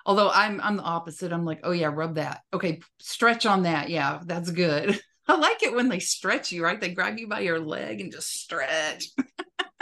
Although 0.07 0.31
I'm 0.31 0.61
I'm 0.63 0.77
the 0.77 0.85
opposite. 0.85 1.33
I'm 1.33 1.45
like, 1.45 1.61
oh 1.65 1.73
yeah, 1.73 1.91
rub 1.93 2.15
that. 2.15 2.43
Okay, 2.55 2.81
stretch 3.01 3.45
on 3.45 3.65
that. 3.65 3.91
Yeah, 3.91 4.21
that's 4.25 4.51
good. 4.53 4.99
I 5.29 5.37
like 5.37 5.65
it 5.65 5.75
when 5.75 5.89
they 5.89 5.99
stretch 5.99 6.53
you, 6.53 6.63
right? 6.63 6.81
They 6.81 6.95
grab 6.95 7.19
you 7.19 7.27
by 7.27 7.41
your 7.41 7.59
leg 7.59 8.01
and 8.01 8.13
just 8.13 8.33
stretch. 8.33 9.07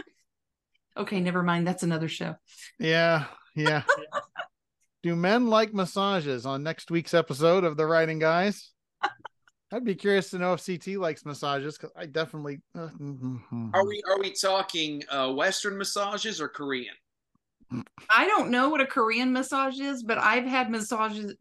okay, 0.97 1.21
never 1.21 1.43
mind. 1.43 1.67
That's 1.67 1.83
another 1.83 2.09
show. 2.09 2.37
yeah, 2.79 3.27
yeah. 3.55 3.83
Do 5.03 5.15
men 5.15 5.49
like 5.49 5.75
massages 5.75 6.47
on 6.47 6.63
next 6.63 6.91
week's 6.91 7.13
episode 7.13 7.63
of 7.63 7.77
the 7.77 7.85
Writing 7.85 8.19
Guys? 8.19 8.71
I'd 9.71 9.85
be 9.85 9.95
curious 9.95 10.31
to 10.31 10.39
know 10.39 10.55
if 10.55 10.65
CT 10.65 10.97
likes 10.97 11.27
massages 11.27 11.77
because 11.77 11.93
I 11.95 12.07
definitely. 12.07 12.63
Uh, 12.75 12.89
mhm. 12.99 13.75
Are 13.75 13.87
we 13.87 14.03
are 14.09 14.19
we 14.19 14.33
talking 14.33 15.03
uh, 15.11 15.31
Western 15.33 15.77
massages 15.77 16.41
or 16.41 16.49
Korean? 16.49 16.95
I 18.11 18.27
don't 18.27 18.50
know 18.50 18.68
what 18.68 18.81
a 18.81 18.87
Korean 18.87 19.33
massage 19.33 19.81
is, 19.81 20.03
but 20.03 20.18
I've 20.18 20.44
had 20.46 20.70
massages 20.70 21.35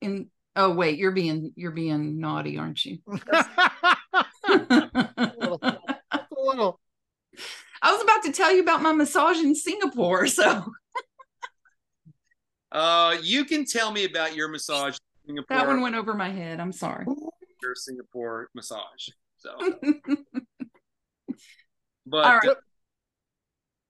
in. 0.00 0.28
Oh 0.54 0.72
wait, 0.72 0.98
you're 0.98 1.12
being 1.12 1.52
you're 1.56 1.70
being 1.70 2.18
naughty, 2.18 2.56
aren't 2.58 2.84
you? 2.84 2.98
a 4.48 5.20
little. 6.36 6.80
I 7.82 7.92
was 7.92 8.02
about 8.02 8.22
to 8.24 8.32
tell 8.32 8.52
you 8.52 8.62
about 8.62 8.80
my 8.82 8.92
massage 8.92 9.38
in 9.38 9.54
Singapore. 9.54 10.26
So 10.26 10.64
Uh, 12.72 13.16
you 13.22 13.44
can 13.44 13.64
tell 13.64 13.90
me 13.90 14.04
about 14.04 14.34
your 14.34 14.48
massage 14.48 14.98
in 15.24 15.28
Singapore. 15.28 15.56
that 15.56 15.66
one 15.66 15.80
went 15.80 15.94
over 15.94 16.12
my 16.14 16.28
head. 16.28 16.60
I'm 16.60 16.72
sorry. 16.72 17.06
your 17.62 17.74
Singapore 17.74 18.50
massage. 18.54 19.08
So, 19.38 19.50
All 19.58 20.16
but 22.04 22.44
right. 22.44 22.56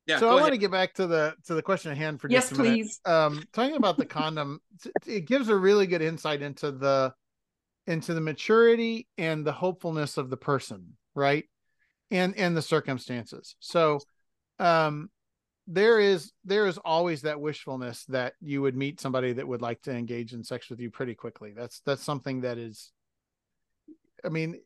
Yeah, 0.07 0.19
so 0.19 0.31
go 0.31 0.38
I 0.38 0.40
want 0.40 0.53
to 0.53 0.59
get 0.59 0.71
back 0.71 0.95
to 0.95 1.07
the 1.07 1.35
to 1.47 1.55
the 1.55 1.62
question 1.62 1.90
at 1.90 1.99
hand 1.99 2.21
for 2.21 2.29
yes, 2.29 2.51
just 2.51 2.61
a 2.61 2.62
minute. 2.62 2.75
please. 2.75 3.01
Um, 3.05 3.42
talking 3.53 3.77
about 3.77 3.97
the 3.97 4.07
condom, 4.07 4.61
it 5.07 5.27
gives 5.27 5.49
a 5.49 5.57
really 5.57 5.87
good 5.87 6.03
insight 6.03 6.42
into 6.42 6.71
the 6.71 7.12
into 7.87 8.14
the 8.14 8.21
maturity 8.21 9.09
and 9.19 9.45
the 9.45 9.53
hopefulness 9.53 10.16
of 10.16 10.31
the 10.31 10.37
person, 10.37 10.97
right? 11.14 11.45
And 12.11 12.37
and 12.37 12.57
the 12.57 12.62
circumstances. 12.62 13.57
So, 13.59 14.01
um, 14.61 15.11
there 15.66 15.99
is 15.99 16.33
there 16.45 16.66
is 16.66 16.79
always 16.79 17.23
that 17.23 17.40
wishfulness 17.40 18.05
that 18.05 18.35
you 18.40 18.62
would 18.62 18.77
meet 18.77 19.01
somebody 19.01 19.33
that 19.33 19.49
would 19.49 19.62
like 19.62 19.83
to 19.83 19.92
engage 19.92 20.33
in 20.33 20.45
sex 20.45 20.71
with 20.71 20.79
you 20.79 20.90
pretty 20.90 21.14
quickly. 21.14 21.53
That's 21.57 21.81
that's 21.81 22.03
something 22.03 22.42
that 22.42 22.59
is. 22.59 22.92
I 24.25 24.29
mean, 24.29 24.61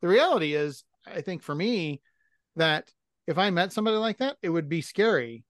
the 0.00 0.08
reality 0.08 0.54
is, 0.54 0.84
I 1.06 1.20
think 1.20 1.42
for 1.42 1.54
me, 1.54 2.02
that 2.56 2.90
if 3.26 3.38
I 3.38 3.50
met 3.50 3.72
somebody 3.72 3.96
like 3.96 4.18
that, 4.18 4.36
it 4.42 4.48
would 4.48 4.68
be 4.68 4.80
scary. 4.80 5.44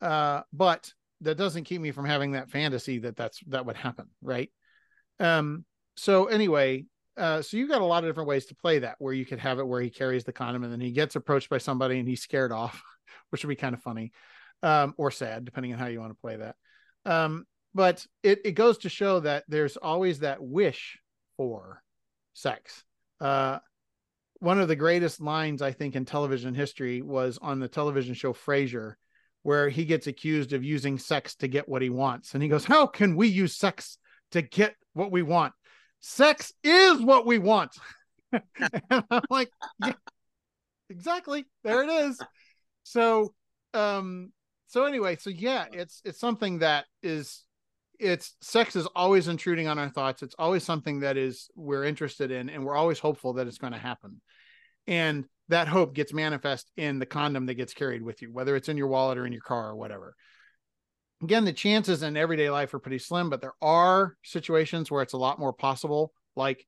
Uh, 0.00 0.42
but 0.52 0.92
that 1.22 1.36
doesn't 1.36 1.64
keep 1.64 1.80
me 1.80 1.90
from 1.90 2.04
having 2.04 2.32
that 2.32 2.50
fantasy 2.50 2.98
that 3.00 3.16
that's 3.16 3.40
that 3.48 3.66
would 3.66 3.76
happen, 3.76 4.06
right? 4.22 4.50
Um. 5.18 5.64
So 5.96 6.26
anyway, 6.26 6.84
uh, 7.16 7.42
so 7.42 7.56
you've 7.56 7.68
got 7.68 7.82
a 7.82 7.84
lot 7.84 8.04
of 8.04 8.10
different 8.10 8.28
ways 8.28 8.46
to 8.46 8.54
play 8.54 8.78
that, 8.80 8.96
where 8.98 9.12
you 9.12 9.26
could 9.26 9.40
have 9.40 9.58
it 9.58 9.66
where 9.66 9.80
he 9.80 9.90
carries 9.90 10.22
the 10.22 10.32
condom 10.32 10.62
and 10.62 10.72
then 10.72 10.80
he 10.80 10.92
gets 10.92 11.16
approached 11.16 11.50
by 11.50 11.58
somebody 11.58 11.98
and 11.98 12.08
he's 12.08 12.22
scared 12.22 12.52
off, 12.52 12.80
which 13.30 13.44
would 13.44 13.48
be 13.48 13.56
kind 13.56 13.74
of 13.74 13.82
funny, 13.82 14.12
um, 14.62 14.94
or 14.96 15.10
sad, 15.10 15.44
depending 15.44 15.72
on 15.72 15.78
how 15.78 15.86
you 15.86 16.00
want 16.00 16.12
to 16.12 16.20
play 16.20 16.36
that. 16.36 16.54
Um, 17.04 17.44
but 17.74 18.06
it 18.22 18.40
it 18.44 18.52
goes 18.52 18.78
to 18.78 18.88
show 18.88 19.20
that 19.20 19.44
there's 19.48 19.76
always 19.76 20.20
that 20.20 20.42
wish 20.42 20.98
for 21.36 21.82
sex. 22.34 22.84
Uh, 23.20 23.58
one 24.40 24.60
of 24.60 24.68
the 24.68 24.76
greatest 24.76 25.20
lines 25.20 25.62
I 25.62 25.72
think 25.72 25.96
in 25.96 26.04
television 26.04 26.54
history 26.54 27.02
was 27.02 27.38
on 27.40 27.60
the 27.60 27.68
television 27.68 28.14
show 28.14 28.32
Frasier, 28.32 28.94
where 29.42 29.68
he 29.68 29.84
gets 29.84 30.06
accused 30.06 30.52
of 30.52 30.64
using 30.64 30.98
sex 30.98 31.34
to 31.36 31.48
get 31.48 31.68
what 31.68 31.82
he 31.82 31.90
wants, 31.90 32.34
and 32.34 32.42
he 32.42 32.48
goes, 32.48 32.64
"How 32.64 32.86
can 32.86 33.16
we 33.16 33.28
use 33.28 33.56
sex 33.56 33.98
to 34.32 34.42
get 34.42 34.74
what 34.92 35.10
we 35.10 35.22
want? 35.22 35.54
Sex 36.00 36.52
is 36.62 37.00
what 37.00 37.26
we 37.26 37.38
want." 37.38 37.72
and 38.32 39.04
I'm 39.10 39.22
like, 39.30 39.50
yeah, 39.84 39.92
exactly. 40.90 41.46
There 41.64 41.82
it 41.82 41.90
is. 41.90 42.20
So, 42.82 43.34
um, 43.74 44.32
so 44.66 44.84
anyway, 44.84 45.16
so 45.16 45.30
yeah, 45.30 45.66
it's 45.72 46.02
it's 46.04 46.20
something 46.20 46.58
that 46.58 46.84
is 47.02 47.44
it's 47.98 48.36
sex 48.40 48.76
is 48.76 48.86
always 48.94 49.28
intruding 49.28 49.68
on 49.68 49.78
our 49.78 49.88
thoughts. 49.88 50.22
It's 50.22 50.34
always 50.38 50.64
something 50.64 51.00
that 51.00 51.16
is 51.16 51.50
we're 51.54 51.84
interested 51.84 52.30
in, 52.30 52.48
and 52.48 52.64
we're 52.64 52.76
always 52.76 52.98
hopeful 52.98 53.34
that 53.34 53.46
it's 53.46 53.58
going 53.58 53.72
to 53.72 53.78
happen. 53.78 54.20
And 54.86 55.26
that 55.48 55.68
hope 55.68 55.94
gets 55.94 56.12
manifest 56.12 56.70
in 56.76 56.98
the 56.98 57.06
condom 57.06 57.46
that 57.46 57.54
gets 57.54 57.74
carried 57.74 58.02
with 58.02 58.22
you, 58.22 58.32
whether 58.32 58.54
it's 58.54 58.68
in 58.68 58.76
your 58.76 58.88
wallet 58.88 59.18
or 59.18 59.26
in 59.26 59.32
your 59.32 59.42
car 59.42 59.70
or 59.70 59.76
whatever. 59.76 60.14
Again, 61.22 61.44
the 61.44 61.52
chances 61.52 62.02
in 62.02 62.16
everyday 62.16 62.48
life 62.48 62.72
are 62.74 62.78
pretty 62.78 62.98
slim, 62.98 63.28
but 63.28 63.40
there 63.40 63.54
are 63.60 64.16
situations 64.22 64.90
where 64.90 65.02
it's 65.02 65.14
a 65.14 65.18
lot 65.18 65.40
more 65.40 65.52
possible, 65.52 66.12
like 66.36 66.64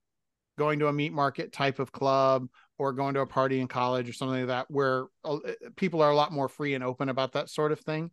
going 0.59 0.81
to 0.81 0.89
a 0.89 0.93
meat 0.93 1.13
market 1.13 1.53
type 1.53 1.79
of 1.79 1.93
club 1.93 2.49
or 2.79 2.93
going 2.93 3.15
to 3.15 3.21
a 3.21 3.27
party 3.27 3.61
in 3.61 3.69
college 3.69 4.09
or 4.09 4.13
something 4.13 4.41
like 4.41 4.49
that, 4.49 4.71
where 4.71 5.07
uh, 5.25 5.39
people 5.77 6.03
are 6.03 6.11
a 6.11 6.17
lot 6.17 6.33
more 6.33 6.49
free 6.49 6.75
and 6.75 6.83
open 6.83 7.09
about 7.09 7.33
that 7.33 7.49
sort 7.49 7.71
of 7.71 7.81
thing. 7.81 8.11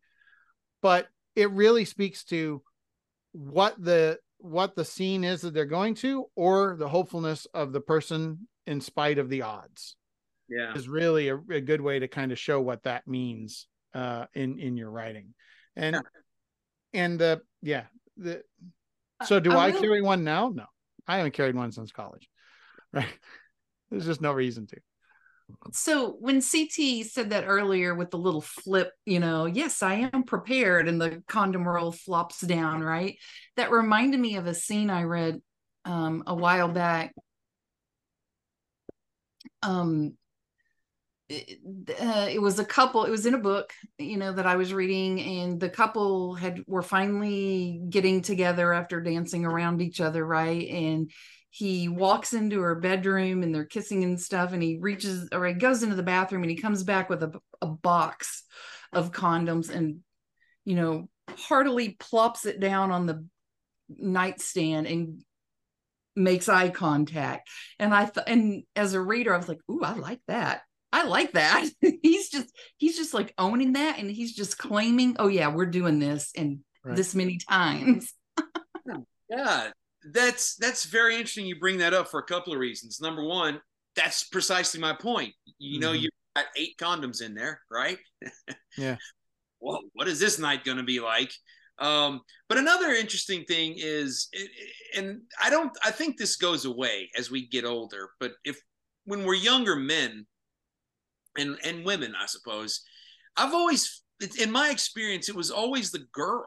But 0.81 1.07
it 1.35 1.49
really 1.51 1.85
speaks 1.85 2.23
to 2.25 2.61
what 3.37 3.75
the 3.77 4.17
what 4.39 4.75
the 4.75 4.85
scene 4.85 5.23
is 5.23 5.41
that 5.41 5.53
they're 5.53 5.65
going 5.65 5.93
to 5.93 6.25
or 6.35 6.75
the 6.75 6.87
hopefulness 6.87 7.45
of 7.53 7.71
the 7.71 7.81
person 7.81 8.47
in 8.65 8.81
spite 8.81 9.19
of 9.19 9.29
the 9.29 9.43
odds 9.43 9.95
yeah. 10.49 10.73
is 10.73 10.89
really 10.89 11.29
a, 11.29 11.37
a 11.51 11.61
good 11.61 11.81
way 11.81 11.99
to 11.99 12.07
kind 12.07 12.31
of 12.31 12.39
show 12.39 12.59
what 12.59 12.83
that 12.83 13.07
means 13.07 13.67
uh 13.93 14.25
in 14.33 14.59
in 14.59 14.75
your 14.75 14.89
writing. 14.89 15.35
And 15.75 15.95
Yeah. 15.95 16.01
and 17.01 17.21
uh 17.21 17.37
yeah 17.61 17.83
the 18.17 18.41
so 19.23 19.39
do 19.39 19.51
I 19.51 19.67
i, 19.67 19.71
carry 19.71 20.01
one 20.01 20.23
now? 20.23 20.49
No 20.49 20.65
i 21.07 21.17
haven't 21.17 21.33
carried 21.33 21.55
one 21.55 21.71
since 21.71 21.91
college. 21.91 22.27
Right 22.91 23.07
there's 23.91 24.05
just 24.05 24.21
no 24.21 24.33
reason 24.33 24.65
to 24.67 24.77
So 25.71 26.11
when 26.19 26.41
CT 26.41 27.03
said 27.03 27.29
that 27.31 27.45
earlier 27.47 27.93
with 27.95 28.11
the 28.11 28.17
little 28.17 28.41
flip, 28.41 28.91
you 29.05 29.19
know, 29.19 29.45
yes, 29.45 29.81
I 29.81 30.09
am 30.13 30.23
prepared, 30.23 30.87
and 30.87 30.99
the 30.99 31.23
condom 31.27 31.67
roll 31.67 31.91
flops 31.91 32.41
down, 32.41 32.81
right? 32.81 33.17
That 33.55 33.71
reminded 33.71 34.19
me 34.19 34.35
of 34.35 34.47
a 34.47 34.53
scene 34.53 34.89
I 34.89 35.03
read 35.03 35.41
um, 35.85 36.23
a 36.27 36.35
while 36.35 36.69
back. 36.69 37.13
Um, 39.63 40.17
it, 41.29 41.59
uh, 42.01 42.27
it 42.29 42.41
was 42.41 42.59
a 42.59 42.65
couple. 42.65 43.03
It 43.03 43.11
was 43.11 43.25
in 43.25 43.33
a 43.33 43.39
book, 43.39 43.73
you 43.97 44.17
know, 44.17 44.31
that 44.31 44.45
I 44.45 44.55
was 44.55 44.73
reading, 44.73 45.19
and 45.21 45.59
the 45.59 45.69
couple 45.69 46.35
had 46.35 46.63
were 46.67 46.81
finally 46.81 47.81
getting 47.89 48.21
together 48.21 48.73
after 48.73 49.01
dancing 49.01 49.45
around 49.45 49.81
each 49.81 49.99
other, 49.99 50.25
right? 50.25 50.67
And 50.69 51.11
he 51.57 51.87
walks 51.89 52.33
into 52.33 52.61
her 52.61 52.75
bedroom 52.75 53.41
and 53.41 53.53
they're 53.53 53.65
kissing 53.65 54.03
and 54.03 54.21
stuff 54.21 54.53
and 54.53 54.61
he 54.61 54.77
reaches 54.79 55.27
or 55.31 55.45
he 55.47 55.53
goes 55.53 55.81
into 55.81 55.95
the 55.95 56.03
bathroom 56.03 56.43
and 56.43 56.51
he 56.51 56.57
comes 56.57 56.83
back 56.83 57.09
with 57.09 57.23
a, 57.23 57.31
a 57.61 57.65
box 57.67 58.43
of 58.93 59.11
condoms 59.11 59.69
and 59.73 60.01
you 60.65 60.75
know 60.75 61.09
heartily 61.35 61.97
plops 61.99 62.45
it 62.45 62.59
down 62.59 62.91
on 62.91 63.07
the 63.07 63.25
nightstand 63.89 64.85
and 64.85 65.21
makes 66.15 66.47
eye 66.47 66.69
contact. 66.69 67.49
And 67.79 67.93
i 67.93 68.05
th- 68.05 68.25
and 68.27 68.63
as 68.75 68.93
a 68.93 69.01
reader 69.01 69.33
i 69.33 69.37
was 69.37 69.47
like 69.49 69.59
ooh 69.71 69.81
i 69.83 69.93
like 69.93 70.21
that. 70.27 70.61
I 70.93 71.03
like 71.03 71.33
that. 71.33 71.65
He's 72.03 72.29
just 72.29 72.49
he's 72.77 72.97
just 72.97 73.13
like 73.13 73.33
owning 73.37 73.73
that 73.73 73.97
and 73.99 74.09
he's 74.09 74.33
just 74.35 74.57
claiming 74.57 75.15
oh 75.19 75.27
yeah 75.27 75.47
we're 75.49 75.65
doing 75.65 75.99
this 75.99 76.31
and 76.37 76.59
Right. 76.83 76.95
this 76.95 77.15
many 77.15 77.39
times. 77.49 78.13
Oh, 78.89 79.05
yeah, 79.29 79.71
that's 80.13 80.55
that's 80.55 80.85
very 80.85 81.15
interesting. 81.15 81.45
You 81.45 81.59
bring 81.59 81.77
that 81.79 81.93
up 81.93 82.09
for 82.09 82.19
a 82.19 82.23
couple 82.25 82.53
of 82.53 82.59
reasons. 82.59 82.99
Number 83.01 83.23
one, 83.23 83.59
that's 83.95 84.23
precisely 84.25 84.79
my 84.79 84.93
point. 84.93 85.33
You 85.59 85.79
know, 85.79 85.91
Mhm. 85.93 86.01
you've 86.01 86.11
got 86.35 86.45
eight 86.55 86.77
condoms 86.77 87.21
in 87.21 87.33
there, 87.33 87.61
right? 87.71 87.99
Yeah. 88.77 88.97
Well, 89.59 89.81
what 89.93 90.07
is 90.07 90.19
this 90.19 90.37
night 90.37 90.63
going 90.63 90.77
to 90.77 90.83
be 90.83 90.99
like? 90.99 91.31
Um, 91.79 92.21
but 92.47 92.59
another 92.59 92.91
interesting 92.91 93.43
thing 93.45 93.73
is, 93.77 94.29
and 94.95 95.21
I 95.41 95.49
don't, 95.49 95.75
I 95.83 95.89
think 95.89 96.17
this 96.17 96.35
goes 96.35 96.65
away 96.65 97.09
as 97.17 97.31
we 97.31 97.47
get 97.47 97.65
older. 97.65 98.09
But 98.19 98.33
if 98.45 98.59
when 99.05 99.25
we're 99.25 99.33
younger 99.35 99.75
men 99.75 100.27
and 101.37 101.57
and 101.63 101.83
women, 101.85 102.13
I 102.15 102.27
suppose, 102.27 102.83
I've 103.35 103.53
always, 103.53 104.03
in 104.39 104.51
my 104.51 104.69
experience, 104.69 105.27
it 105.29 105.35
was 105.35 105.49
always 105.51 105.89
the 105.91 106.05
girl 106.11 106.45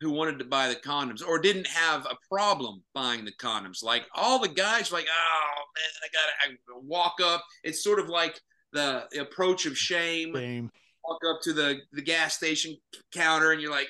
who 0.00 0.10
wanted 0.10 0.38
to 0.38 0.44
buy 0.44 0.68
the 0.68 0.76
condoms 0.76 1.26
or 1.26 1.38
didn't 1.38 1.66
have 1.66 2.06
a 2.06 2.16
problem 2.28 2.82
buying 2.94 3.24
the 3.24 3.32
condoms. 3.32 3.82
Like 3.82 4.06
all 4.14 4.38
the 4.38 4.48
guys, 4.48 4.92
like, 4.92 5.06
oh 5.06 5.62
man, 5.76 5.90
I 6.02 6.08
gotta 6.12 6.54
I 6.54 6.78
walk 6.82 7.16
up. 7.22 7.44
It's 7.64 7.84
sort 7.84 7.98
of 7.98 8.08
like 8.08 8.40
the 8.72 9.06
approach 9.20 9.66
of 9.66 9.76
shame. 9.76 10.34
Same. 10.34 10.70
Walk 11.04 11.20
up 11.28 11.40
to 11.42 11.52
the 11.52 11.80
the 11.92 12.02
gas 12.02 12.34
station 12.34 12.76
counter 13.12 13.52
and 13.52 13.60
you're 13.60 13.70
like, 13.70 13.88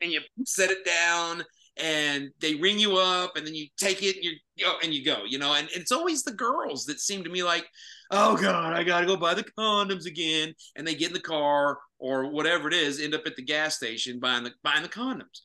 and 0.00 0.12
you 0.12 0.20
set 0.44 0.70
it 0.70 0.84
down 0.84 1.42
and 1.78 2.30
they 2.40 2.54
ring 2.56 2.78
you 2.78 2.96
up 2.96 3.36
and 3.36 3.46
then 3.46 3.54
you 3.54 3.66
take 3.78 4.02
it 4.02 4.16
and 4.16 4.24
you 4.24 4.32
go 4.60 4.74
and 4.82 4.92
you 4.92 5.04
go, 5.04 5.22
you 5.26 5.38
know. 5.38 5.54
And, 5.54 5.68
and 5.68 5.80
it's 5.80 5.92
always 5.92 6.22
the 6.22 6.32
girls 6.32 6.84
that 6.84 7.00
seem 7.00 7.24
to 7.24 7.30
me 7.30 7.42
like, 7.42 7.66
oh 8.10 8.36
god, 8.36 8.74
I 8.74 8.84
gotta 8.84 9.06
go 9.06 9.16
buy 9.16 9.32
the 9.32 9.44
condoms 9.58 10.04
again. 10.04 10.52
And 10.76 10.86
they 10.86 10.94
get 10.94 11.08
in 11.08 11.14
the 11.14 11.20
car 11.20 11.78
or 11.98 12.30
whatever 12.30 12.68
it 12.68 12.74
is, 12.74 13.00
end 13.00 13.14
up 13.14 13.26
at 13.26 13.36
the 13.36 13.44
gas 13.44 13.76
station 13.76 14.20
buying 14.20 14.44
the 14.44 14.52
buying 14.62 14.82
the 14.82 14.88
condoms. 14.88 15.42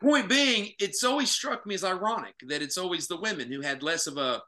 Point 0.00 0.28
being, 0.28 0.70
it's 0.80 1.04
always 1.04 1.30
struck 1.30 1.64
me 1.64 1.74
as 1.74 1.84
ironic 1.84 2.34
that 2.48 2.60
it's 2.60 2.76
always 2.76 3.06
the 3.06 3.20
women 3.20 3.52
who 3.52 3.60
had 3.60 3.84
less 3.84 4.08
of 4.08 4.16
a 4.16 4.42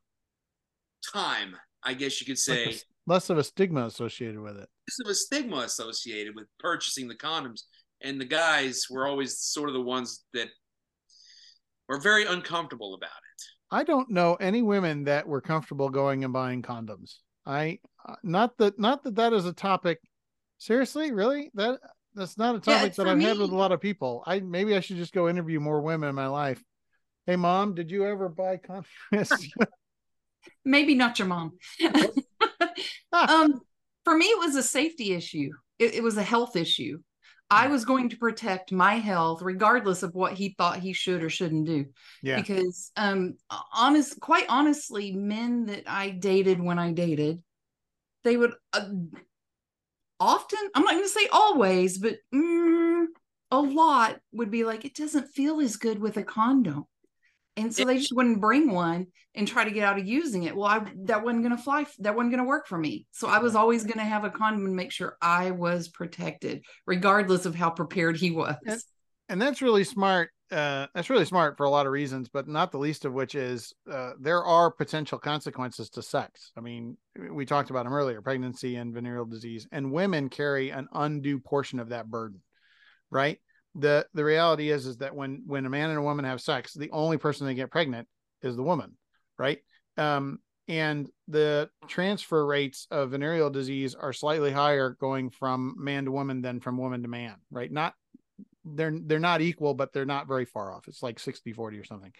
time, 1.12 1.54
I 1.82 1.94
guess 1.94 2.20
you 2.20 2.26
could 2.26 2.38
say, 2.38 2.74
a- 2.74 2.80
less 3.06 3.30
of 3.30 3.38
a 3.38 3.44
stigma 3.44 3.86
associated 3.86 4.40
with 4.40 4.56
it 4.56 4.68
less 4.86 5.00
of 5.04 5.10
a 5.10 5.14
stigma 5.14 5.58
associated 5.58 6.34
with 6.34 6.46
purchasing 6.58 7.08
the 7.08 7.14
condoms. 7.14 7.62
And 8.02 8.20
the 8.20 8.26
guys 8.26 8.86
were 8.90 9.06
always 9.06 9.38
sort 9.38 9.68
of 9.68 9.74
the 9.74 9.80
ones 9.80 10.24
that 10.34 10.48
were 11.88 12.00
very 12.00 12.26
uncomfortable 12.26 12.94
about 12.94 13.08
it. 13.08 13.42
I 13.70 13.84
don't 13.84 14.10
know 14.10 14.34
any 14.34 14.62
women 14.62 15.04
that 15.04 15.26
were 15.26 15.40
comfortable 15.40 15.88
going 15.88 16.24
and 16.24 16.32
buying 16.32 16.62
condoms. 16.62 17.16
I 17.46 17.78
uh, 18.06 18.16
not 18.22 18.56
that 18.58 18.78
not 18.78 19.04
that 19.04 19.16
that 19.16 19.32
is 19.32 19.46
a 19.46 19.52
topic. 19.52 20.00
Seriously, 20.64 21.12
really 21.12 21.50
that 21.56 21.78
that's 22.14 22.38
not 22.38 22.54
a 22.54 22.58
Yeah, 22.66 22.80
topic 22.80 22.94
that 22.94 23.06
I've 23.06 23.20
had 23.20 23.38
with 23.38 23.50
a 23.50 23.54
lot 23.54 23.70
of 23.70 23.82
people. 23.82 24.22
I 24.26 24.40
maybe 24.40 24.74
I 24.74 24.80
should 24.80 24.96
just 24.96 25.12
go 25.12 25.28
interview 25.28 25.60
more 25.60 25.82
women 25.82 26.08
in 26.08 26.14
my 26.14 26.26
life. 26.26 26.62
Hey, 27.26 27.36
mom, 27.36 27.74
did 27.74 27.90
you 27.90 28.06
ever 28.06 28.30
buy 28.30 28.56
condoms? 28.56 29.50
maybe 30.64 30.94
not 30.94 31.18
your 31.18 31.28
mom. 31.28 31.58
um, 33.12 33.60
for 34.04 34.16
me, 34.16 34.24
it 34.24 34.38
was 34.38 34.56
a 34.56 34.62
safety 34.62 35.12
issue. 35.12 35.50
It, 35.78 35.96
it 35.96 36.02
was 36.02 36.16
a 36.16 36.22
health 36.22 36.56
issue. 36.56 36.98
I 37.50 37.66
was 37.66 37.84
going 37.84 38.08
to 38.08 38.16
protect 38.16 38.72
my 38.72 38.94
health, 38.94 39.42
regardless 39.42 40.02
of 40.02 40.14
what 40.14 40.32
he 40.32 40.54
thought 40.56 40.78
he 40.78 40.94
should 40.94 41.22
or 41.22 41.28
shouldn't 41.28 41.66
do. 41.66 41.84
yeah, 42.22 42.36
Because, 42.36 42.90
um, 42.96 43.34
honest, 43.74 44.18
quite 44.18 44.46
honestly, 44.48 45.12
men 45.12 45.66
that 45.66 45.82
I 45.86 46.08
dated 46.08 46.58
when 46.58 46.78
I 46.78 46.92
dated, 46.92 47.42
they 48.22 48.38
would 48.38 48.54
uh, 48.72 48.88
often. 50.20 50.58
I'm 50.74 50.82
not 50.82 50.92
going 50.92 51.04
to 51.04 51.08
say 51.08 51.28
always, 51.32 51.98
but 51.98 52.16
mm, 52.34 53.06
a 53.50 53.60
lot 53.60 54.20
would 54.32 54.50
be 54.50 54.64
like, 54.64 54.84
it 54.84 54.94
doesn't 54.94 55.28
feel 55.28 55.60
as 55.60 55.76
good 55.76 55.98
with 55.98 56.16
a 56.16 56.22
condom. 56.22 56.84
And 57.56 57.72
so 57.74 57.84
they 57.84 57.98
just 57.98 58.12
wouldn't 58.12 58.40
bring 58.40 58.72
one 58.72 59.06
and 59.36 59.46
try 59.46 59.64
to 59.64 59.70
get 59.70 59.84
out 59.84 59.98
of 59.98 60.06
using 60.06 60.42
it. 60.42 60.56
Well, 60.56 60.66
I 60.66 60.90
that 61.04 61.22
wasn't 61.22 61.44
gonna 61.44 61.56
fly. 61.56 61.86
That 62.00 62.16
wasn't 62.16 62.32
gonna 62.32 62.48
work 62.48 62.66
for 62.66 62.76
me. 62.76 63.06
So 63.12 63.28
I 63.28 63.38
was 63.38 63.54
always 63.54 63.84
gonna 63.84 64.04
have 64.04 64.24
a 64.24 64.30
condom 64.30 64.66
and 64.66 64.74
make 64.74 64.90
sure 64.90 65.16
I 65.22 65.52
was 65.52 65.86
protected, 65.86 66.64
regardless 66.84 67.46
of 67.46 67.54
how 67.54 67.70
prepared 67.70 68.16
he 68.16 68.32
was. 68.32 68.56
And- 68.66 68.82
and 69.28 69.40
that's 69.40 69.62
really 69.62 69.84
smart. 69.84 70.30
Uh, 70.54 70.86
that's 70.94 71.10
really 71.10 71.24
smart 71.24 71.56
for 71.56 71.64
a 71.64 71.70
lot 71.70 71.86
of 71.86 71.92
reasons, 71.92 72.28
but 72.28 72.46
not 72.46 72.70
the 72.70 72.78
least 72.78 73.04
of 73.04 73.12
which 73.12 73.34
is 73.34 73.74
uh, 73.90 74.12
there 74.20 74.44
are 74.44 74.70
potential 74.70 75.18
consequences 75.18 75.90
to 75.90 76.00
sex. 76.00 76.52
I 76.56 76.60
mean, 76.60 76.96
we 77.30 77.44
talked 77.44 77.70
about 77.70 77.84
them 77.84 77.92
earlier: 77.92 78.22
pregnancy 78.22 78.76
and 78.76 78.94
venereal 78.94 79.24
disease, 79.24 79.66
and 79.72 79.92
women 79.92 80.28
carry 80.28 80.70
an 80.70 80.86
undue 80.92 81.40
portion 81.40 81.80
of 81.80 81.88
that 81.88 82.08
burden, 82.08 82.40
right? 83.10 83.40
the 83.74 84.06
The 84.14 84.24
reality 84.24 84.70
is 84.70 84.86
is 84.86 84.98
that 84.98 85.14
when 85.14 85.42
when 85.46 85.66
a 85.66 85.70
man 85.70 85.90
and 85.90 85.98
a 85.98 86.02
woman 86.02 86.24
have 86.24 86.40
sex, 86.40 86.72
the 86.72 86.90
only 86.92 87.18
person 87.18 87.46
they 87.46 87.54
get 87.54 87.70
pregnant 87.70 88.06
is 88.42 88.56
the 88.56 88.62
woman, 88.62 88.96
right? 89.38 89.58
Um, 89.96 90.38
and 90.68 91.08
the 91.28 91.68
transfer 91.88 92.46
rates 92.46 92.86
of 92.90 93.10
venereal 93.10 93.50
disease 93.50 93.94
are 93.94 94.12
slightly 94.12 94.50
higher 94.50 94.96
going 95.00 95.30
from 95.30 95.74
man 95.78 96.04
to 96.04 96.10
woman 96.10 96.40
than 96.40 96.60
from 96.60 96.78
woman 96.78 97.02
to 97.02 97.08
man, 97.08 97.34
right? 97.50 97.70
Not 97.70 97.94
they're 98.64 98.98
they're 99.04 99.18
not 99.18 99.40
equal 99.40 99.74
but 99.74 99.92
they're 99.92 100.04
not 100.04 100.28
very 100.28 100.44
far 100.44 100.72
off. 100.72 100.88
It's 100.88 101.02
like 101.02 101.18
60 101.18 101.52
40 101.52 101.78
or 101.78 101.84
something. 101.84 102.12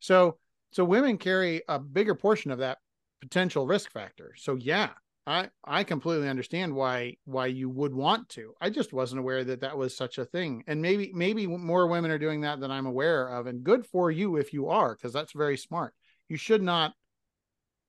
So 0.00 0.38
so 0.70 0.84
women 0.84 1.18
carry 1.18 1.62
a 1.68 1.78
bigger 1.78 2.14
portion 2.14 2.50
of 2.50 2.58
that 2.58 2.78
potential 3.20 3.66
risk 3.66 3.90
factor. 3.92 4.34
So 4.36 4.54
yeah 4.54 4.90
i 5.26 5.46
i 5.62 5.84
completely 5.84 6.26
understand 6.26 6.74
why 6.74 7.14
why 7.24 7.46
you 7.46 7.68
would 7.68 7.94
want 7.94 8.28
to. 8.30 8.54
I 8.60 8.70
just 8.70 8.92
wasn't 8.92 9.20
aware 9.20 9.44
that 9.44 9.60
that 9.60 9.76
was 9.76 9.96
such 9.96 10.18
a 10.18 10.24
thing. 10.24 10.64
And 10.66 10.80
maybe 10.80 11.12
maybe 11.14 11.46
more 11.46 11.86
women 11.86 12.10
are 12.10 12.18
doing 12.18 12.40
that 12.42 12.60
than 12.60 12.70
i'm 12.70 12.86
aware 12.86 13.28
of. 13.28 13.46
And 13.46 13.62
good 13.62 13.84
for 13.86 14.10
you 14.10 14.36
if 14.36 14.52
you 14.52 14.68
are 14.68 14.94
because 14.94 15.12
that's 15.12 15.32
very 15.32 15.58
smart. 15.58 15.94
You 16.28 16.36
should 16.36 16.62
not 16.62 16.94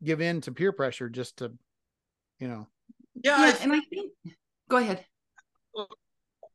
give 0.04 0.22
in 0.22 0.42
to 0.42 0.52
peer 0.52 0.72
pressure 0.72 1.10
just 1.10 1.38
to 1.38 1.54
you 2.40 2.48
know. 2.48 2.68
Yeah, 3.24 3.48
Yeah, 3.48 3.58
and 3.62 3.74
I 3.74 3.80
think. 3.82 4.12
Go 4.70 4.78
ahead. 4.78 5.06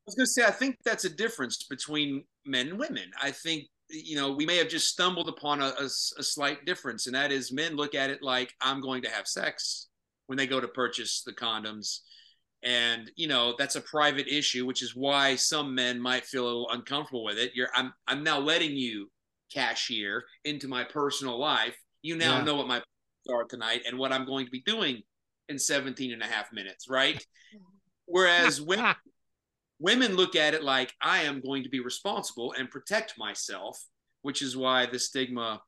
I 0.07 0.11
was 0.11 0.15
going 0.17 0.27
to 0.27 0.31
say, 0.31 0.45
I 0.45 0.51
think 0.51 0.77
that's 0.85 1.05
a 1.07 1.11
difference 1.11 1.63
between 1.63 2.25
men 2.45 2.69
and 2.69 2.79
women. 2.79 3.11
I 3.23 3.31
think 3.31 3.65
you 3.89 4.17
know 4.17 4.33
we 4.33 4.47
may 4.47 4.57
have 4.57 4.69
just 4.69 4.89
stumbled 4.89 5.29
upon 5.29 5.61
a, 5.61 5.67
a, 5.79 5.85
a 5.85 6.23
slight 6.23 6.65
difference, 6.65 7.07
and 7.07 7.15
that 7.15 7.33
is 7.33 7.53
men 7.53 7.77
look 7.77 7.95
at 7.95 8.11
it 8.11 8.23
like 8.23 8.53
I'm 8.61 8.81
going 8.81 9.03
to 9.03 9.11
have 9.11 9.27
sex 9.27 9.89
when 10.27 10.37
they 10.39 10.47
go 10.47 10.61
to 10.61 10.69
purchase 10.69 11.23
the 11.25 11.33
condoms 11.33 12.01
and 12.63 13.11
you 13.15 13.29
know 13.29 13.55
that's 13.59 13.77
a 13.77 13.81
private 13.83 14.27
issue 14.27 14.65
which 14.65 14.83
is 14.83 14.97
why 14.97 15.37
some 15.37 15.75
men 15.75 16.01
might 16.01 16.25
feel 16.25 16.45
a 16.45 16.47
little 16.47 16.71
uncomfortable 16.71 17.23
with 17.23 17.37
it 17.37 17.53
you're 17.55 17.69
i'm 17.75 17.93
i'm 18.09 18.25
now 18.25 18.39
letting 18.39 18.73
you 18.73 19.11
cashier 19.53 20.25
into 20.45 20.67
my 20.67 20.83
personal 20.83 21.39
life 21.39 21.77
you 22.03 22.17
now 22.17 22.39
Yeah. 22.39 22.45
know 22.45 22.57
what 22.57 22.67
my 22.67 22.77
plans 22.77 23.39
are 23.39 23.45
tonight 23.45 23.83
and 23.87 23.99
what 23.99 24.13
i'm 24.13 24.25
going 24.25 24.47
to 24.47 24.51
be 24.51 24.63
doing 24.63 25.03
in 25.51 25.59
17 25.59 26.13
and 26.13 26.23
a 26.23 26.27
half 26.27 26.53
minutes 26.53 26.89
right 26.89 27.23
whereas 28.07 28.61
women 28.63 28.95
women 29.85 30.17
look 30.17 30.35
at 30.35 30.55
it 30.55 30.63
like 30.65 30.93
i 31.03 31.23
am 31.23 31.41
going 31.41 31.63
to 31.63 31.69
be 31.69 31.81
responsible 31.81 32.55
and 32.59 32.71
protect 32.71 33.15
myself 33.19 33.77
which 34.23 34.41
is 34.43 34.57
why 34.57 34.87
the 34.87 34.99
stigma 34.99 35.61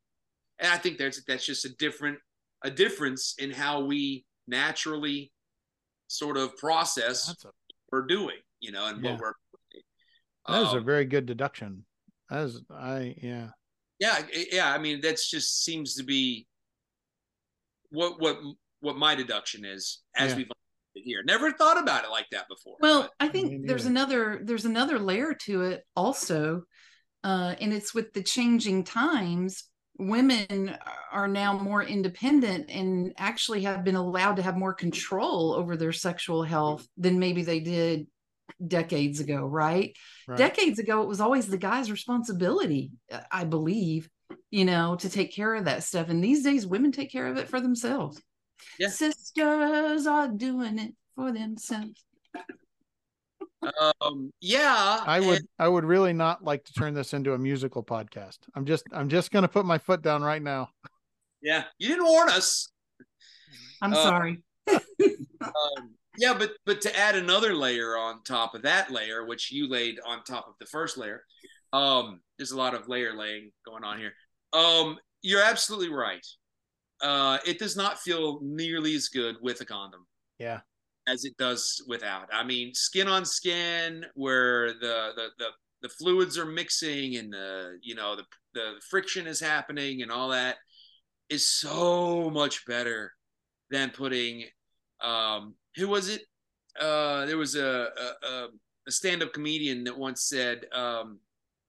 and 0.59 0.73
i 0.73 0.79
think 0.79 0.97
that's 0.99 1.23
that's 1.29 1.45
just 1.47 1.65
a 1.65 1.73
different 1.77 2.19
a 2.65 2.71
difference 2.71 3.35
in 3.39 3.51
how 3.51 3.85
we 3.85 4.25
naturally 4.49 5.31
sort 6.09 6.37
of 6.37 6.57
process 6.57 7.29
a, 7.29 7.35
what 7.47 7.55
we're 7.93 8.07
doing 8.07 8.41
you 8.61 8.73
know 8.73 8.87
and 8.87 9.05
Yeah. 9.05 9.13
what 9.13 9.21
we're 9.21 9.33
that 10.49 10.63
is 10.63 10.73
a 10.75 10.79
Um, 10.79 10.85
very 10.85 11.05
good 11.05 11.27
deduction. 11.27 11.85
That 12.31 12.43
is, 12.47 12.61
I 12.71 13.15
yeah. 13.21 13.49
yeah 13.99 14.19
yeah 14.53 14.73
i 14.73 14.79
mean 14.79 15.01
that's 15.01 15.29
just 15.29 15.65
seems 15.65 15.95
to 15.97 16.05
be 16.05 16.47
what 17.91 18.21
what 18.21 18.39
what 18.81 18.97
my 18.97 19.15
deduction 19.15 19.65
is 19.65 20.03
as 20.17 20.31
Yeah. 20.31 20.37
we've 20.39 20.49
here 21.05 21.23
never 21.25 21.53
thought 21.53 21.81
about 21.81 22.05
it 22.05 22.11
like 22.11 22.27
that 22.31 22.49
before 22.49 22.77
Well, 22.81 23.03
but- 23.03 23.13
I 23.21 23.29
think 23.29 23.67
there's 23.67 23.87
another 23.87 24.41
there's 24.45 24.65
another 24.65 24.99
layer 24.99 25.35
to 25.47 25.63
it 25.63 25.85
also, 25.95 26.63
uh, 27.25 27.55
and 27.61 27.73
it's 27.73 27.95
with 27.95 28.13
the 28.13 28.23
changing 28.23 28.85
times. 28.85 29.65
Women 29.99 30.77
are 31.11 31.27
now 31.27 31.59
more 31.59 31.83
independent 31.83 32.69
and 32.71 33.15
actually 33.17 33.63
have 33.63 33.83
been 33.83 33.97
allowed 33.97 34.37
to 34.37 34.43
have 34.43 34.55
more 34.55 34.75
control 34.75 35.55
over 35.55 35.75
their 35.75 35.93
sexual 35.93 36.43
health 36.43 36.87
than 36.99 37.19
maybe 37.19 37.43
they 37.43 37.61
did 37.61 38.07
decades 38.67 39.21
ago, 39.21 39.47
right? 39.47 39.97
Right. 40.29 40.37
Decades 40.37 40.79
ago, 40.79 41.01
it 41.01 41.09
was 41.09 41.23
always 41.23 41.47
the 41.47 41.57
guy's 41.57 41.91
responsibility, 41.91 42.91
uh, 43.11 43.21
I 43.33 43.45
believe, 43.45 44.11
you 44.51 44.67
know, 44.67 44.97
to 44.97 45.09
take 45.09 45.35
care 45.35 45.55
of 45.55 45.65
that 45.65 45.83
stuff. 45.83 46.11
And 46.11 46.23
these 46.23 46.43
days, 46.45 46.67
women 46.67 46.93
take 46.93 47.11
care 47.11 47.27
of 47.27 47.39
it 47.39 47.49
for 47.49 47.61
themselves. 47.61 48.21
Yeah. 48.79 48.89
Sisters 48.89 50.07
are 50.07 50.29
doing 50.29 50.79
it 50.79 50.95
for 51.15 51.33
themselves. 51.33 52.05
um 54.01 54.33
yeah 54.41 55.03
I 55.07 55.19
would 55.21 55.39
and- 55.39 55.49
I 55.59 55.67
would 55.69 55.85
really 55.85 56.13
not 56.13 56.45
like 56.45 56.65
to 56.65 56.73
turn 56.73 56.95
this 56.95 57.13
into 57.15 57.33
a 57.33 57.39
musical 57.39 57.83
podcast. 57.83 58.39
I'm 58.55 58.65
just 58.67 58.85
I'm 58.93 59.09
just 59.09 59.31
gonna 59.31 59.49
put 59.49 59.65
my 59.65 59.79
foot 59.79 60.03
down 60.03 60.23
right 60.23 60.43
now. 60.43 60.69
yeah 61.43 61.65
you 61.79 61.89
didn't 61.89 62.05
warn 62.05 62.29
us 62.29 62.69
I'm 63.83 63.93
Uh, 63.93 64.03
sorry. 64.03 64.43
um, 64.71 65.95
yeah, 66.19 66.33
but 66.33 66.53
but 66.65 66.81
to 66.83 66.99
add 66.99 67.15
another 67.15 67.55
layer 67.55 67.97
on 67.97 68.23
top 68.25 68.55
of 68.55 68.63
that 68.63 68.91
layer, 68.91 69.27
which 69.27 69.53
you 69.53 69.69
laid 69.69 69.99
on 70.07 70.25
top 70.25 70.49
of 70.49 70.55
the 70.59 70.65
first 70.67 70.97
layer, 70.97 71.23
um, 71.75 72.21
there's 72.39 72.53
a 72.53 72.57
lot 72.57 72.73
of 72.75 72.89
layer 72.89 73.15
laying 73.15 73.53
going 73.67 73.85
on 73.85 73.99
here. 73.99 74.13
Um, 74.55 74.97
you're 75.23 75.43
absolutely 75.43 75.91
right. 75.91 76.25
Uh, 77.03 77.39
it 77.47 77.59
does 77.59 77.77
not 77.77 77.99
feel 77.99 78.41
nearly 78.43 78.95
as 78.95 79.09
good 79.09 79.37
with 79.43 79.61
a 79.61 79.65
condom 79.65 80.07
Yeah. 80.39 80.61
as 81.07 81.25
it 81.25 81.37
does 81.37 81.85
without. 81.87 82.29
I 82.33 82.43
mean, 82.45 82.73
skin 82.75 83.09
on 83.09 83.25
skin, 83.25 84.07
where 84.15 84.73
the 84.75 85.13
the 85.17 85.29
the, 85.39 85.49
the 85.83 85.89
fluids 85.91 86.39
are 86.39 86.47
mixing 86.47 87.17
and 87.17 87.33
the 87.33 87.79
you 87.83 87.95
know 87.95 88.17
the 88.17 88.25
the 88.55 88.73
friction 88.89 89.27
is 89.27 89.39
happening 89.41 90.03
and 90.03 90.11
all 90.11 90.31
that 90.31 90.57
is 91.29 91.47
so 91.49 92.31
much 92.31 92.65
better 92.67 93.13
than 93.71 93.91
putting 93.91 94.45
um 95.03 95.55
who 95.77 95.89
was 95.89 96.09
it 96.09 96.23
uh 96.81 97.27
there 97.27 97.37
was 97.37 97.57
a 97.57 97.89
a, 97.99 98.27
a- 98.27 98.49
stand-up 98.89 99.33
comedian 99.33 99.83
that 99.85 99.99
once 99.99 100.23
said 100.29 100.65
um 100.73 101.19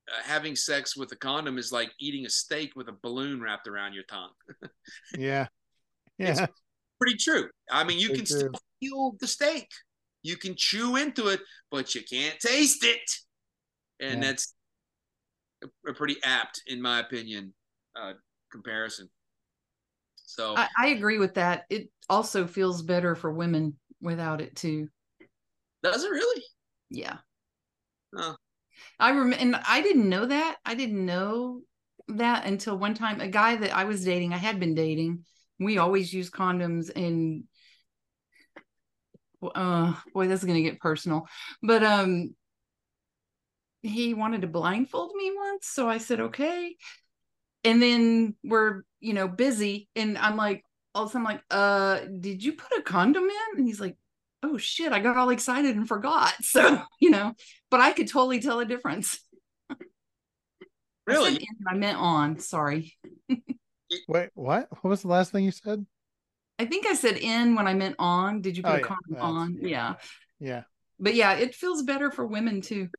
uh, 0.10 0.22
having 0.24 0.56
sex 0.56 0.96
with 0.96 1.12
a 1.12 1.15
condom 1.15 1.58
is 1.58 1.72
like 1.72 1.91
eating 2.00 2.26
a 2.26 2.30
steak 2.30 2.72
with 2.76 2.88
a 2.89 2.96
balloon 3.04 3.41
wrapped 3.41 3.67
around 3.67 3.93
your 3.93 4.04
tongue 4.06 4.32
Yeah. 5.17 5.48
It's- 6.20 6.48
pretty 7.00 7.17
true 7.17 7.48
i 7.70 7.84
mean 7.84 8.00
you 8.00 8.08
Very 8.08 8.17
can 8.17 8.26
still 8.26 8.52
feel 8.80 9.15
the 9.20 9.28
steak 9.28 9.67
you 10.24 10.36
can 10.36 10.56
chew 10.58 10.96
into 10.96 11.28
it 11.28 11.39
but 11.70 11.93
you 11.93 12.02
can't 12.10 12.39
taste 12.39 12.84
it 12.84 13.10
and 14.00 14.22
Yeah. 14.24 14.30
that's 14.30 14.56
a, 15.63 15.89
a 15.91 15.93
pretty 15.93 16.17
apt 16.24 16.63
in 16.65 16.82
my 16.82 17.00
opinion 17.00 17.54
uh 17.96 18.13
comparison 18.52 19.10
so 20.30 20.56
I, 20.58 20.67
I 20.78 20.88
agree 20.88 21.20
with 21.20 21.36
that. 21.36 21.63
It 21.70 21.89
also 22.10 22.46
feels 22.48 22.82
better 22.82 23.15
for 23.15 23.32
women 23.32 23.76
without 24.02 24.41
it 24.41 24.56
too. 24.58 24.89
does 25.82 26.04
it 26.04 26.10
really 26.10 26.43
Yeah. 26.89 27.17
Huh. 28.13 28.36
I 29.00 29.10
remember, 29.10 29.36
and 29.38 29.56
I 29.68 29.82
didn't 29.82 30.10
know 30.10 30.26
that. 30.26 30.58
I 30.66 30.76
didn't 30.76 31.06
know 31.06 31.62
that 32.10 32.46
until 32.46 32.78
one 32.78 32.94
time 32.94 33.20
a 33.22 33.28
guy 33.28 33.56
that 33.58 33.76
I 33.76 33.84
was 33.84 34.06
dating, 34.06 34.34
I 34.34 34.38
had 34.38 34.60
been 34.60 34.76
dating, 34.76 35.26
we 35.60 35.78
always 35.78 36.13
use 36.13 36.30
condoms 36.30 36.90
and 36.96 37.44
uh 39.56 39.94
boy, 40.13 40.28
this 40.28 40.40
is 40.40 40.46
gonna 40.46 40.62
get 40.62 40.80
personal. 40.80 41.28
But 41.62 41.84
um 41.84 42.36
he 43.82 44.13
wanted 44.13 44.42
to 44.42 44.48
blindfold 44.48 45.13
me 45.16 45.32
once, 45.36 45.68
so 45.68 45.90
I 45.90 45.98
said 45.98 46.20
okay. 46.20 46.76
And 47.63 47.82
then 47.82 48.36
we're, 48.44 48.84
you 49.00 49.13
know, 49.13 49.28
busy 49.28 49.90
and 49.96 50.18
I'm 50.18 50.38
like, 50.38 50.63
all 50.96 51.04
of 51.04 51.10
a 51.10 51.12
sudden 51.13 51.28
I'm 51.28 51.34
like, 51.34 51.44
uh, 51.52 52.00
did 52.20 52.44
you 52.44 52.54
put 52.54 52.78
a 52.78 52.82
condom 52.82 53.24
in? 53.24 53.58
And 53.58 53.68
he's 53.68 53.80
like, 53.80 53.98
oh 54.43 54.58
shit, 54.58 54.91
I 54.91 55.00
got 55.00 55.17
all 55.17 55.30
excited 55.30 55.76
and 55.76 55.88
forgot. 55.88 56.34
So, 56.41 56.82
you 57.00 57.10
know, 57.10 57.34
but 57.69 57.80
I 57.80 57.91
could 57.91 58.08
totally 58.08 58.39
tell 58.39 58.60
a 58.60 58.65
difference. 58.65 59.19
I 59.69 59.76
said 59.76 59.86
really 61.08 61.34
in, 61.36 61.65
I 61.67 61.73
meant 61.76 61.97
on. 61.97 62.39
Sorry. 62.39 62.93
Wait, 64.08 64.30
what? 64.34 64.67
What 64.82 64.89
was 64.89 65.02
the 65.02 65.08
last 65.08 65.32
thing 65.32 65.45
you 65.45 65.52
said? 65.52 65.86
I 66.60 66.65
think 66.65 66.86
I 66.86 66.93
said 66.93 67.17
in 67.17 67.56
when 67.56 67.67
I 67.67 67.73
meant 67.73 67.95
on. 68.00 68.41
Did 68.41 68.58
you 68.58 68.63
put 68.63 68.71
Oh, 68.71 68.76
a 68.76 68.80
yeah, 68.80 68.84
condom 68.86 69.21
on? 69.21 69.58
Yeah. 69.62 69.95
Yeah. 70.39 70.63
But 71.00 71.13
yeah, 71.15 71.34
it 71.36 71.56
feels 71.56 71.84
better 71.84 72.12
for 72.12 72.26
women 72.26 72.62
too. 72.62 72.89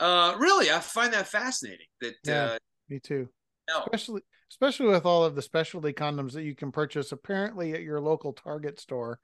Uh, 0.00 0.34
really, 0.38 0.70
I 0.70 0.80
find 0.80 1.12
that 1.12 1.28
fascinating. 1.28 1.86
That 2.00 2.14
Yeah. 2.24 2.44
uh, 2.44 2.58
Me 2.88 2.98
too. 2.98 3.28
no, 3.68 3.80
Especially 3.82 4.22
especially 4.50 4.86
with 4.86 5.04
all 5.04 5.24
of 5.24 5.34
the 5.36 5.42
specialty 5.42 5.92
condoms 5.92 6.32
that 6.32 6.42
you 6.42 6.56
can 6.56 6.72
purchase 6.72 7.12
apparently 7.12 7.72
at 7.74 7.82
your 7.82 8.00
local 8.00 8.32
Target 8.32 8.80
store. 8.80 9.20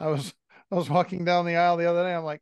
I 0.00 0.08
was 0.08 0.34
I 0.72 0.74
was 0.74 0.88
walking 0.88 1.24
down 1.24 1.46
the 1.46 1.56
aisle 1.56 1.76
the 1.76 1.88
other 1.88 2.02
day. 2.02 2.14
I'm 2.14 2.24
like, 2.24 2.40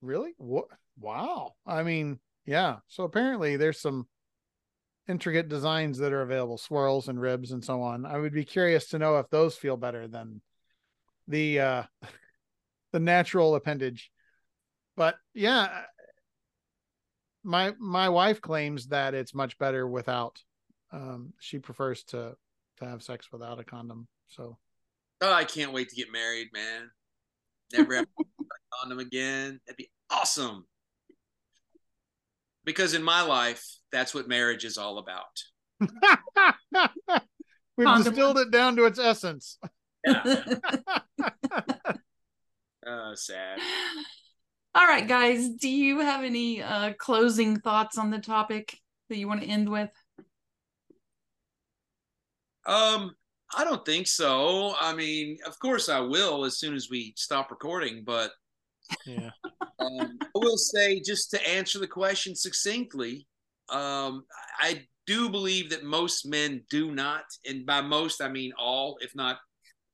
really? 0.00 0.34
What? 0.38 0.66
Wow. 0.98 1.54
I 1.66 1.82
mean, 1.82 2.20
yeah. 2.46 2.76
So 2.86 3.04
apparently 3.04 3.56
there's 3.56 3.80
some 3.80 4.06
intricate 5.08 5.48
designs 5.48 5.98
that 5.98 6.12
are 6.12 6.22
available, 6.22 6.58
swirls 6.58 7.08
and 7.08 7.20
ribs 7.20 7.50
and 7.52 7.64
so 7.64 7.82
on. 7.82 8.06
I 8.06 8.18
would 8.18 8.32
be 8.32 8.44
curious 8.44 8.88
to 8.88 8.98
know 8.98 9.18
if 9.18 9.28
those 9.30 9.56
feel 9.56 9.76
better 9.76 10.06
than 10.08 10.40
the 11.28 11.60
uh 11.60 11.82
the 12.92 13.00
natural 13.00 13.56
appendage. 13.56 14.10
But 14.96 15.16
yeah, 15.34 15.82
my 17.42 17.74
my 17.78 18.08
wife 18.08 18.40
claims 18.40 18.88
that 18.88 19.14
it's 19.14 19.34
much 19.34 19.58
better 19.58 19.86
without. 19.86 20.40
Um, 20.92 21.32
she 21.40 21.58
prefers 21.58 22.04
to 22.04 22.36
to 22.78 22.84
have 22.84 23.02
sex 23.02 23.32
without 23.32 23.58
a 23.58 23.64
condom. 23.64 24.06
So 24.28 24.58
oh, 25.20 25.32
I 25.32 25.44
can't 25.44 25.72
wait 25.72 25.88
to 25.88 25.96
get 25.96 26.12
married, 26.12 26.48
man. 26.52 26.90
Never 27.72 27.96
have 27.96 28.06
to 28.18 28.24
on 28.82 28.88
them 28.88 28.98
again. 28.98 29.60
That'd 29.66 29.76
be 29.76 29.90
awesome. 30.10 30.66
Because 32.64 32.94
in 32.94 33.02
my 33.02 33.22
life, 33.22 33.64
that's 33.92 34.14
what 34.14 34.28
marriage 34.28 34.64
is 34.64 34.78
all 34.78 34.98
about. 34.98 35.24
we've 37.76 37.86
Condom. 37.86 38.02
distilled 38.02 38.38
it 38.38 38.50
down 38.50 38.76
to 38.76 38.84
its 38.84 38.98
essence. 38.98 39.58
Uh, 40.06 40.54
sad. 43.14 43.58
All 44.74 44.86
right, 44.86 45.06
guys. 45.06 45.48
Do 45.48 45.68
you 45.68 46.00
have 46.00 46.24
any 46.24 46.62
uh 46.62 46.92
closing 46.98 47.60
thoughts 47.60 47.98
on 47.98 48.10
the 48.10 48.18
topic 48.18 48.78
that 49.08 49.16
you 49.16 49.28
want 49.28 49.42
to 49.42 49.46
end 49.46 49.68
with? 49.68 49.90
Um, 52.66 53.14
I 53.56 53.64
don't 53.64 53.84
think 53.86 54.06
so. 54.06 54.74
I 54.78 54.94
mean, 54.94 55.38
of 55.46 55.58
course 55.58 55.88
I 55.88 55.98
will 56.00 56.44
as 56.44 56.58
soon 56.58 56.74
as 56.74 56.90
we 56.90 57.14
stop 57.16 57.50
recording, 57.50 58.04
but 58.04 58.30
Yeah. 59.06 59.30
um, 59.78 60.18
I 60.22 60.38
will 60.38 60.58
say 60.58 61.00
just 61.00 61.30
to 61.30 61.48
answer 61.48 61.78
the 61.78 61.88
question 61.88 62.36
succinctly, 62.36 63.26
um, 63.70 64.24
I 64.58 64.86
do 65.06 65.30
believe 65.30 65.70
that 65.70 65.84
most 65.84 66.26
men 66.26 66.64
do 66.68 66.92
not, 66.92 67.24
and 67.48 67.64
by 67.64 67.80
most 67.80 68.20
I 68.20 68.28
mean 68.28 68.52
all, 68.58 68.98
if 69.00 69.14
not 69.16 69.38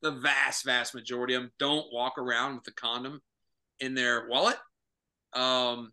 the 0.00 0.10
vast, 0.10 0.64
vast 0.64 0.94
majority 0.94 1.34
of 1.34 1.42
them, 1.42 1.52
don't 1.60 1.86
walk 1.92 2.18
around 2.18 2.56
with 2.56 2.66
a 2.66 2.72
condom 2.72 3.20
in 3.78 3.94
their 3.94 4.28
wallet. 4.28 4.58
Um, 5.34 5.92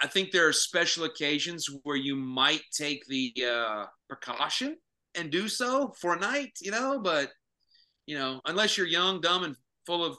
I 0.00 0.06
think 0.06 0.30
there 0.30 0.46
are 0.46 0.52
special 0.52 1.04
occasions 1.04 1.68
where 1.82 1.96
you 1.96 2.14
might 2.14 2.62
take 2.72 3.04
the 3.06 3.34
uh, 3.44 3.86
precaution 4.08 4.76
and 5.14 5.30
do 5.30 5.48
so 5.48 5.92
for 6.00 6.14
a 6.14 6.18
night, 6.18 6.52
you 6.60 6.70
know, 6.70 6.98
but 6.98 7.30
you 8.06 8.18
know, 8.18 8.40
unless 8.46 8.76
you're 8.76 8.86
young, 8.86 9.20
dumb, 9.20 9.44
and 9.44 9.56
full 9.86 10.04
of 10.04 10.16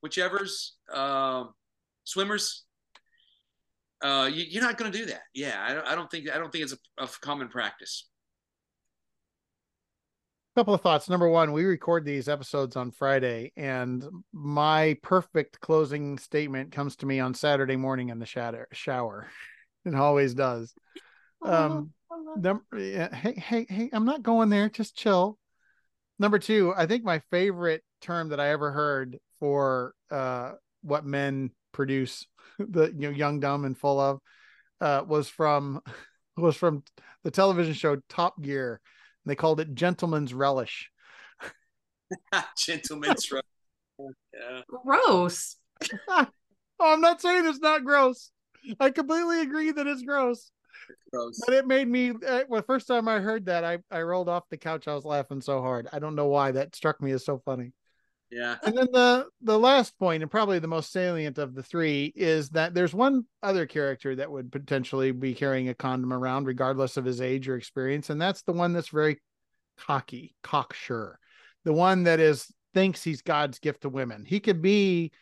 whichever's 0.00 0.76
uh, 0.92 1.44
swimmers, 2.04 2.64
uh, 4.02 4.30
you, 4.32 4.60
are 4.60 4.64
not 4.64 4.78
going 4.78 4.90
to 4.90 4.98
do 4.98 5.06
that. 5.06 5.22
Yeah, 5.34 5.56
I, 5.58 5.92
I, 5.92 5.94
don't 5.94 6.10
think 6.10 6.30
I 6.30 6.38
don't 6.38 6.52
think 6.52 6.64
it's 6.64 6.74
a, 6.74 7.04
a 7.04 7.08
common 7.20 7.48
practice 7.48 8.06
couple 10.56 10.72
of 10.72 10.80
thoughts. 10.80 11.10
Number 11.10 11.28
one, 11.28 11.52
we 11.52 11.64
record 11.64 12.06
these 12.06 12.30
episodes 12.30 12.76
on 12.76 12.90
Friday, 12.90 13.52
and 13.58 14.02
my 14.32 14.96
perfect 15.02 15.60
closing 15.60 16.16
statement 16.16 16.72
comes 16.72 16.96
to 16.96 17.06
me 17.06 17.20
on 17.20 17.34
Saturday 17.34 17.76
morning 17.76 18.08
in 18.08 18.18
the 18.18 18.24
shower. 18.24 18.66
Shower, 18.72 19.28
it 19.84 19.94
always 19.94 20.32
does. 20.32 20.74
Um, 21.42 21.92
number, 22.36 22.64
hey, 22.72 23.34
hey, 23.36 23.66
hey, 23.68 23.90
I'm 23.92 24.04
not 24.04 24.22
going 24.22 24.48
there. 24.48 24.68
Just 24.68 24.96
chill. 24.96 25.38
Number 26.18 26.38
two, 26.38 26.72
I 26.76 26.86
think 26.86 27.04
my 27.04 27.20
favorite 27.30 27.82
term 28.00 28.30
that 28.30 28.40
I 28.40 28.50
ever 28.50 28.72
heard 28.72 29.18
for 29.38 29.94
uh, 30.10 30.52
what 30.82 31.04
men 31.04 31.50
produce, 31.72 32.26
the 32.58 32.86
you 32.86 33.10
know, 33.10 33.16
young, 33.16 33.40
dumb, 33.40 33.64
and 33.64 33.76
full 33.76 34.00
of, 34.00 34.20
uh, 34.80 35.02
was 35.06 35.28
from 35.28 35.80
was 36.36 36.56
from 36.56 36.82
the 37.24 37.30
television 37.30 37.74
show 37.74 37.96
Top 38.08 38.40
Gear 38.40 38.80
And 39.24 39.30
they 39.30 39.36
called 39.36 39.60
it 39.60 39.74
Gentleman's 39.74 40.32
Relish. 40.34 40.90
Gentleman's 42.56 43.30
Relish. 43.30 44.14
Yeah. 44.32 44.60
Gross. 44.68 45.56
oh, 46.08 46.26
I'm 46.80 47.00
not 47.00 47.20
saying 47.20 47.46
it's 47.46 47.58
not 47.58 47.84
gross. 47.84 48.30
I 48.80 48.90
completely 48.90 49.40
agree 49.40 49.70
that 49.70 49.86
it's 49.86 50.02
gross. 50.02 50.50
Gross. 51.12 51.40
But 51.44 51.54
it 51.54 51.66
made 51.66 51.88
me. 51.88 52.12
Uh, 52.26 52.44
well, 52.48 52.62
first 52.62 52.86
time 52.86 53.08
I 53.08 53.20
heard 53.20 53.46
that, 53.46 53.64
I 53.64 53.78
I 53.90 54.02
rolled 54.02 54.28
off 54.28 54.48
the 54.50 54.56
couch. 54.56 54.88
I 54.88 54.94
was 54.94 55.04
laughing 55.04 55.40
so 55.40 55.60
hard. 55.60 55.88
I 55.92 55.98
don't 55.98 56.14
know 56.14 56.26
why 56.26 56.52
that 56.52 56.74
struck 56.74 57.00
me 57.00 57.12
as 57.12 57.24
so 57.24 57.40
funny. 57.44 57.72
Yeah. 58.30 58.56
And 58.64 58.76
then 58.76 58.88
the 58.92 59.28
the 59.40 59.58
last 59.58 59.98
point, 59.98 60.22
and 60.22 60.30
probably 60.30 60.58
the 60.58 60.66
most 60.66 60.92
salient 60.92 61.38
of 61.38 61.54
the 61.54 61.62
three, 61.62 62.12
is 62.16 62.50
that 62.50 62.74
there's 62.74 62.94
one 62.94 63.24
other 63.42 63.66
character 63.66 64.16
that 64.16 64.30
would 64.30 64.50
potentially 64.50 65.12
be 65.12 65.34
carrying 65.34 65.68
a 65.68 65.74
condom 65.74 66.12
around, 66.12 66.46
regardless 66.46 66.96
of 66.96 67.04
his 67.04 67.20
age 67.20 67.48
or 67.48 67.56
experience, 67.56 68.10
and 68.10 68.20
that's 68.20 68.42
the 68.42 68.52
one 68.52 68.72
that's 68.72 68.88
very 68.88 69.20
cocky, 69.78 70.34
cocksure, 70.42 71.18
the 71.64 71.72
one 71.72 72.04
that 72.04 72.20
is 72.20 72.52
thinks 72.74 73.02
he's 73.02 73.22
God's 73.22 73.58
gift 73.58 73.82
to 73.82 73.88
women. 73.88 74.24
He 74.26 74.40
could 74.40 74.60
be 74.60 75.12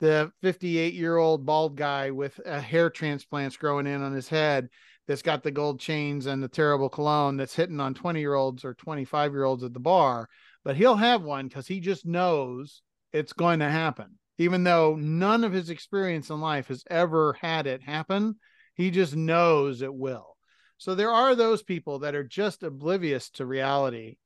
the 0.00 0.32
58 0.42 0.94
year 0.94 1.16
old 1.16 1.46
bald 1.46 1.76
guy 1.76 2.10
with 2.10 2.40
a 2.44 2.60
hair 2.60 2.90
transplants 2.90 3.56
growing 3.56 3.86
in 3.86 4.02
on 4.02 4.12
his 4.12 4.28
head 4.28 4.68
that's 5.06 5.22
got 5.22 5.42
the 5.42 5.50
gold 5.50 5.80
chains 5.80 6.26
and 6.26 6.42
the 6.42 6.48
terrible 6.48 6.88
cologne 6.88 7.36
that's 7.36 7.54
hitting 7.54 7.80
on 7.80 7.94
20 7.94 8.20
year 8.20 8.34
olds 8.34 8.64
or 8.64 8.74
25 8.74 9.32
year 9.32 9.44
olds 9.44 9.62
at 9.62 9.74
the 9.74 9.80
bar 9.80 10.28
but 10.64 10.76
he'll 10.76 10.96
have 10.96 11.22
one 11.22 11.46
because 11.46 11.66
he 11.66 11.78
just 11.78 12.06
knows 12.06 12.82
it's 13.12 13.34
going 13.34 13.60
to 13.60 13.68
happen. 13.68 14.18
Even 14.38 14.64
though 14.64 14.96
none 14.96 15.44
of 15.44 15.52
his 15.52 15.70
experience 15.70 16.30
in 16.30 16.40
life 16.40 16.68
has 16.68 16.82
ever 16.90 17.34
had 17.40 17.66
it 17.66 17.82
happen, 17.82 18.36
he 18.74 18.90
just 18.90 19.14
knows 19.14 19.82
it 19.82 19.94
will. 19.94 20.36
So 20.78 20.94
there 20.94 21.10
are 21.10 21.36
those 21.36 21.62
people 21.62 22.00
that 22.00 22.16
are 22.16 22.24
just 22.24 22.64
oblivious 22.64 23.30
to 23.30 23.46
reality 23.46 24.16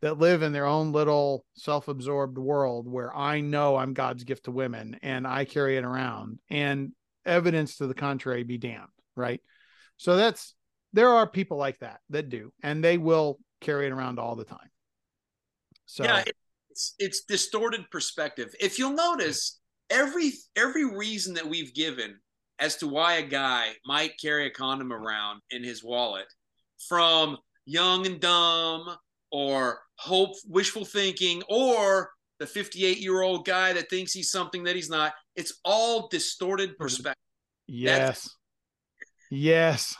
that 0.00 0.18
live 0.18 0.42
in 0.42 0.52
their 0.52 0.64
own 0.64 0.92
little 0.92 1.44
self-absorbed 1.54 2.38
world 2.38 2.88
where 2.88 3.14
I 3.14 3.40
know 3.40 3.76
I'm 3.76 3.92
God's 3.92 4.24
gift 4.24 4.44
to 4.44 4.52
women 4.52 4.98
and 5.02 5.26
I 5.26 5.44
carry 5.44 5.76
it 5.76 5.84
around 5.84 6.38
and 6.48 6.92
evidence 7.26 7.76
to 7.76 7.88
the 7.88 7.94
contrary 7.94 8.44
be 8.44 8.56
damned, 8.56 8.88
right? 9.16 9.42
So 9.98 10.16
that's 10.16 10.54
there 10.92 11.10
are 11.10 11.26
people 11.26 11.58
like 11.58 11.78
that 11.80 12.00
that 12.10 12.30
do 12.30 12.50
and 12.62 12.82
they 12.82 12.96
will 12.96 13.38
carry 13.60 13.86
it 13.86 13.92
around 13.92 14.18
all 14.18 14.36
the 14.36 14.44
time. 14.44 14.70
So 15.86 16.04
yeah, 16.04 16.24
it's 16.70 16.94
it's 16.98 17.24
distorted 17.24 17.90
perspective. 17.90 18.54
If 18.60 18.78
you'll 18.78 18.92
notice, 18.92 19.58
every 19.90 20.32
every 20.56 20.84
reason 20.84 21.34
that 21.34 21.46
we've 21.46 21.74
given 21.74 22.18
as 22.58 22.76
to 22.76 22.88
why 22.88 23.14
a 23.14 23.26
guy 23.26 23.72
might 23.86 24.18
carry 24.20 24.46
a 24.46 24.50
condom 24.50 24.92
around 24.92 25.40
in 25.50 25.62
his 25.62 25.84
wallet, 25.84 26.26
from 26.88 27.36
young 27.66 28.06
and 28.06 28.20
dumb, 28.20 28.96
or 29.30 29.80
hope 29.96 30.34
wishful 30.46 30.84
thinking, 30.84 31.42
or 31.48 32.10
the 32.38 32.46
58 32.46 32.98
year 32.98 33.22
old 33.22 33.44
guy 33.44 33.72
that 33.72 33.90
thinks 33.90 34.12
he's 34.12 34.30
something 34.30 34.64
that 34.64 34.76
he's 34.76 34.90
not. 34.90 35.12
It's 35.36 35.58
all 35.64 36.08
distorted 36.08 36.70
mm-hmm. 36.70 36.82
perspective. 36.82 37.22
Yes. 37.66 37.98
That's, 37.98 38.36
yes. 39.30 39.96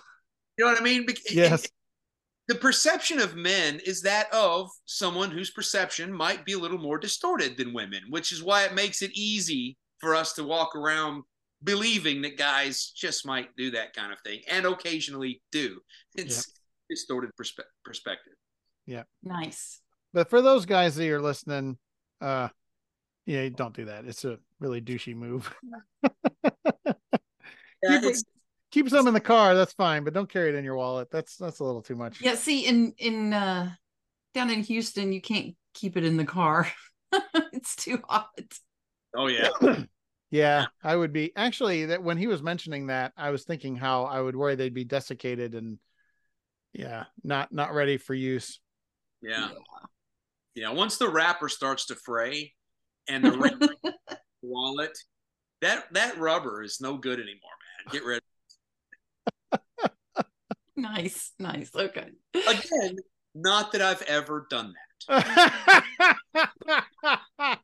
You 0.56 0.64
know 0.64 0.72
what 0.72 0.80
I 0.80 0.84
mean? 0.84 1.06
Yes 1.30 1.68
the 2.48 2.54
perception 2.54 3.20
of 3.20 3.36
men 3.36 3.78
is 3.84 4.00
that 4.02 4.32
of 4.32 4.70
someone 4.86 5.30
whose 5.30 5.50
perception 5.50 6.10
might 6.10 6.46
be 6.46 6.54
a 6.54 6.58
little 6.58 6.78
more 6.78 6.98
distorted 6.98 7.58
than 7.58 7.74
women, 7.74 8.00
which 8.08 8.32
is 8.32 8.42
why 8.42 8.64
it 8.64 8.74
makes 8.74 9.02
it 9.02 9.10
easy 9.14 9.76
for 9.98 10.14
us 10.14 10.32
to 10.32 10.44
walk 10.44 10.74
around 10.74 11.24
believing 11.62 12.22
that 12.22 12.38
guys 12.38 12.92
just 12.96 13.26
might 13.26 13.54
do 13.56 13.70
that 13.72 13.92
kind 13.94 14.12
of 14.12 14.18
thing 14.20 14.40
and 14.50 14.64
occasionally 14.64 15.42
do. 15.52 15.78
It's 16.16 16.36
yep. 16.36 16.44
distorted 16.88 17.30
perspe- 17.38 17.68
perspective. 17.84 18.32
Yeah. 18.86 19.02
Nice. 19.22 19.80
But 20.14 20.30
for 20.30 20.40
those 20.40 20.64
guys 20.64 20.96
that 20.96 21.08
are 21.10 21.20
listening, 21.20 21.76
uh 22.20 22.48
yeah, 23.26 23.46
don't 23.50 23.76
do 23.76 23.84
that. 23.84 24.06
It's 24.06 24.24
a 24.24 24.38
really 24.58 24.80
douchey 24.80 25.14
move. 25.14 25.54
yeah, 26.02 26.10
it's, 27.82 28.24
keep 28.78 28.90
some 28.90 29.08
in 29.08 29.14
the 29.14 29.20
car 29.20 29.54
that's 29.54 29.72
fine 29.72 30.04
but 30.04 30.14
don't 30.14 30.28
carry 30.28 30.50
it 30.50 30.54
in 30.54 30.64
your 30.64 30.76
wallet. 30.76 31.10
That's 31.10 31.36
that's 31.36 31.60
a 31.60 31.64
little 31.64 31.82
too 31.82 31.96
much. 31.96 32.20
Yeah 32.20 32.34
see 32.34 32.66
in 32.66 32.92
in 32.98 33.32
uh 33.32 33.70
down 34.34 34.50
in 34.50 34.62
houston 34.62 35.12
you 35.12 35.20
can't 35.20 35.54
keep 35.74 35.96
it 35.96 36.04
in 36.04 36.16
the 36.16 36.24
car. 36.24 36.68
It's 37.52 37.74
too 37.74 38.00
hot. 38.08 38.28
Oh 39.16 39.26
yeah. 39.26 39.48
Yeah 40.30 40.66
i 40.84 40.94
would 40.94 41.12
be 41.12 41.32
actually 41.34 41.86
that 41.86 42.02
when 42.02 42.18
he 42.18 42.26
was 42.26 42.42
mentioning 42.42 42.88
that 42.88 43.12
i 43.16 43.30
was 43.30 43.44
thinking 43.44 43.76
how 43.76 44.04
i 44.04 44.20
would 44.20 44.36
worry 44.36 44.56
they'd 44.56 44.74
be 44.74 44.84
desiccated 44.84 45.54
and 45.54 45.78
yeah 46.74 47.04
not 47.24 47.50
not 47.50 47.72
ready 47.72 47.96
for 47.96 48.12
use. 48.12 48.60
Yeah. 49.22 49.48
Yeah. 50.54 50.70
Once 50.72 50.98
the 50.98 51.08
wrapper 51.08 51.48
starts 51.48 51.86
to 51.86 51.94
fray 51.94 52.52
and 53.08 53.24
the 53.24 53.74
wallet 54.42 54.96
that 55.62 55.92
that 55.94 56.18
rubber 56.18 56.62
is 56.62 56.78
no 56.78 56.98
good 56.98 57.18
anymore 57.18 57.56
man. 57.86 57.92
Get 57.92 58.04
rid 58.04 58.22
Nice, 60.78 61.32
nice. 61.40 61.70
Okay. 61.74 62.06
Again, 62.34 62.96
not 63.34 63.72
that 63.72 63.82
I've 63.82 64.02
ever 64.02 64.46
done 64.48 64.72
that. 65.08 66.18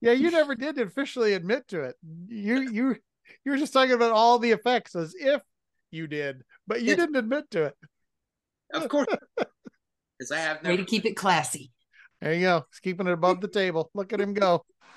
yeah, 0.00 0.12
you 0.12 0.30
never 0.30 0.54
did 0.54 0.78
officially 0.78 1.34
admit 1.34 1.68
to 1.68 1.82
it. 1.82 1.96
You 2.28 2.60
you 2.70 2.96
you 3.44 3.52
were 3.52 3.58
just 3.58 3.74
talking 3.74 3.92
about 3.92 4.12
all 4.12 4.38
the 4.38 4.52
effects 4.52 4.96
as 4.96 5.14
if 5.14 5.42
you 5.90 6.06
did, 6.06 6.42
but 6.66 6.80
you 6.80 6.96
didn't 6.96 7.16
admit 7.16 7.50
to 7.50 7.64
it. 7.64 7.74
Of 8.72 8.88
course. 8.88 9.06
Because 10.18 10.32
I 10.32 10.40
have 10.40 10.64
never... 10.64 10.72
way 10.72 10.76
to 10.78 10.84
keep 10.84 11.04
it 11.04 11.14
classy. 11.14 11.70
There 12.20 12.34
you 12.34 12.40
go. 12.40 12.64
He's 12.72 12.80
keeping 12.80 13.06
it 13.06 13.12
above 13.12 13.40
the 13.40 13.46
table. 13.46 13.88
Look 13.94 14.12
at 14.12 14.20
him 14.20 14.34
go. 14.34 14.64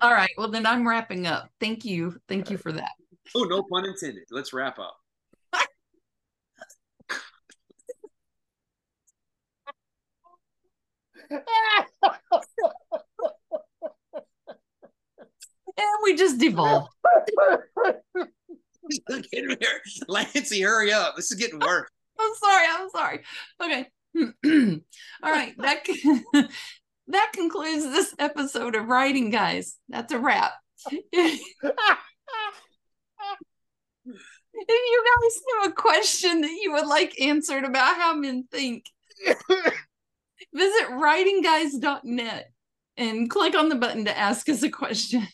all 0.00 0.12
right. 0.12 0.30
Well, 0.38 0.52
then 0.52 0.64
I'm 0.64 0.86
wrapping 0.86 1.26
up. 1.26 1.50
Thank 1.58 1.84
you. 1.84 2.16
Thank 2.28 2.50
you 2.50 2.56
for 2.56 2.70
that. 2.70 2.92
Oh, 3.34 3.44
no 3.44 3.62
pun 3.62 3.86
intended. 3.86 4.24
Let's 4.30 4.52
wrap 4.52 4.78
up. 4.78 4.96
and 15.76 15.86
we 16.02 16.16
just 16.16 16.38
devolved. 16.38 16.92
Lancy, 20.08 20.60
hurry 20.60 20.92
up. 20.92 21.16
This 21.16 21.30
is 21.30 21.38
getting 21.38 21.60
worse. 21.60 21.88
I'm 22.18 22.34
sorry. 22.34 22.66
I'm 22.70 22.90
sorry. 22.90 23.20
Okay. 23.62 23.86
All 25.22 25.32
right. 25.32 25.54
That 25.58 25.86
that 27.08 27.30
concludes 27.32 27.84
this 27.84 28.14
episode 28.18 28.74
of 28.74 28.88
Writing 28.88 29.30
Guys. 29.30 29.76
That's 29.88 30.12
a 30.12 30.18
wrap. 30.18 30.52
if 34.68 34.90
you 34.90 35.04
guys 35.22 35.42
have 35.62 35.72
a 35.72 35.74
question 35.74 36.40
that 36.42 36.58
you 36.62 36.72
would 36.72 36.86
like 36.86 37.20
answered 37.20 37.64
about 37.64 37.96
how 37.96 38.14
men 38.14 38.44
think, 38.50 38.86
visit 40.54 40.88
writingguys.net 40.90 42.50
and 42.96 43.30
click 43.30 43.56
on 43.56 43.68
the 43.68 43.74
button 43.74 44.04
to 44.04 44.16
ask 44.16 44.48
us 44.48 44.62
a 44.62 44.70
question. 44.70 45.26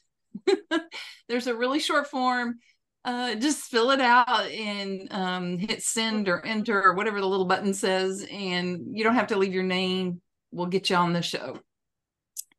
There's 1.29 1.47
a 1.47 1.57
really 1.57 1.81
short 1.81 2.07
form. 2.09 2.59
Uh, 3.05 3.35
just 3.37 3.71
fill 3.71 3.91
it 3.91 4.01
out 4.01 4.47
and 4.51 5.09
um, 5.13 5.59
hit 5.59 5.83
send 5.83 6.29
or 6.29 6.45
enter 6.45 6.83
or 6.83 6.95
whatever 6.95 7.21
the 7.21 7.27
little 7.27 7.47
button 7.47 7.73
says, 7.73 8.27
and 8.31 8.81
you 8.93 9.05
don't 9.05 9.15
have 9.15 9.29
to 9.29 9.39
leave 9.39 9.55
your 9.55 9.63
name. 9.63 10.21
We'll 10.51 10.67
get 10.67 10.91
you 10.91 10.97
on 10.97 11.13
the 11.13 11.23
show. 11.23 11.59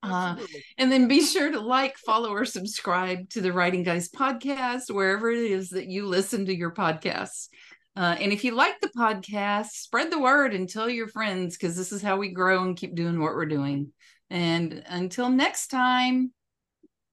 Uh, 0.01 0.35
and 0.77 0.91
then 0.91 1.07
be 1.07 1.21
sure 1.21 1.51
to 1.51 1.59
like, 1.59 1.97
follow, 1.97 2.29
or 2.29 2.45
subscribe 2.45 3.29
to 3.29 3.41
the 3.41 3.51
Writing 3.51 3.83
Guys 3.83 4.09
podcast, 4.09 4.91
wherever 4.91 5.29
it 5.29 5.39
is 5.39 5.69
that 5.71 5.87
you 5.87 6.07
listen 6.07 6.45
to 6.45 6.55
your 6.55 6.71
podcasts. 6.71 7.49
Uh, 7.95 8.15
and 8.19 8.31
if 8.31 8.43
you 8.43 8.51
like 8.51 8.79
the 8.79 8.91
podcast, 8.97 9.71
spread 9.71 10.11
the 10.11 10.19
word 10.19 10.53
and 10.53 10.69
tell 10.69 10.89
your 10.89 11.07
friends 11.07 11.57
because 11.57 11.75
this 11.75 11.91
is 11.91 12.01
how 12.01 12.17
we 12.17 12.29
grow 12.29 12.63
and 12.63 12.77
keep 12.77 12.95
doing 12.95 13.19
what 13.19 13.33
we're 13.33 13.45
doing. 13.45 13.91
And 14.29 14.83
until 14.87 15.29
next 15.29 15.67
time, 15.67 16.31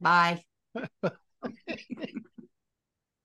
bye. 0.01 0.45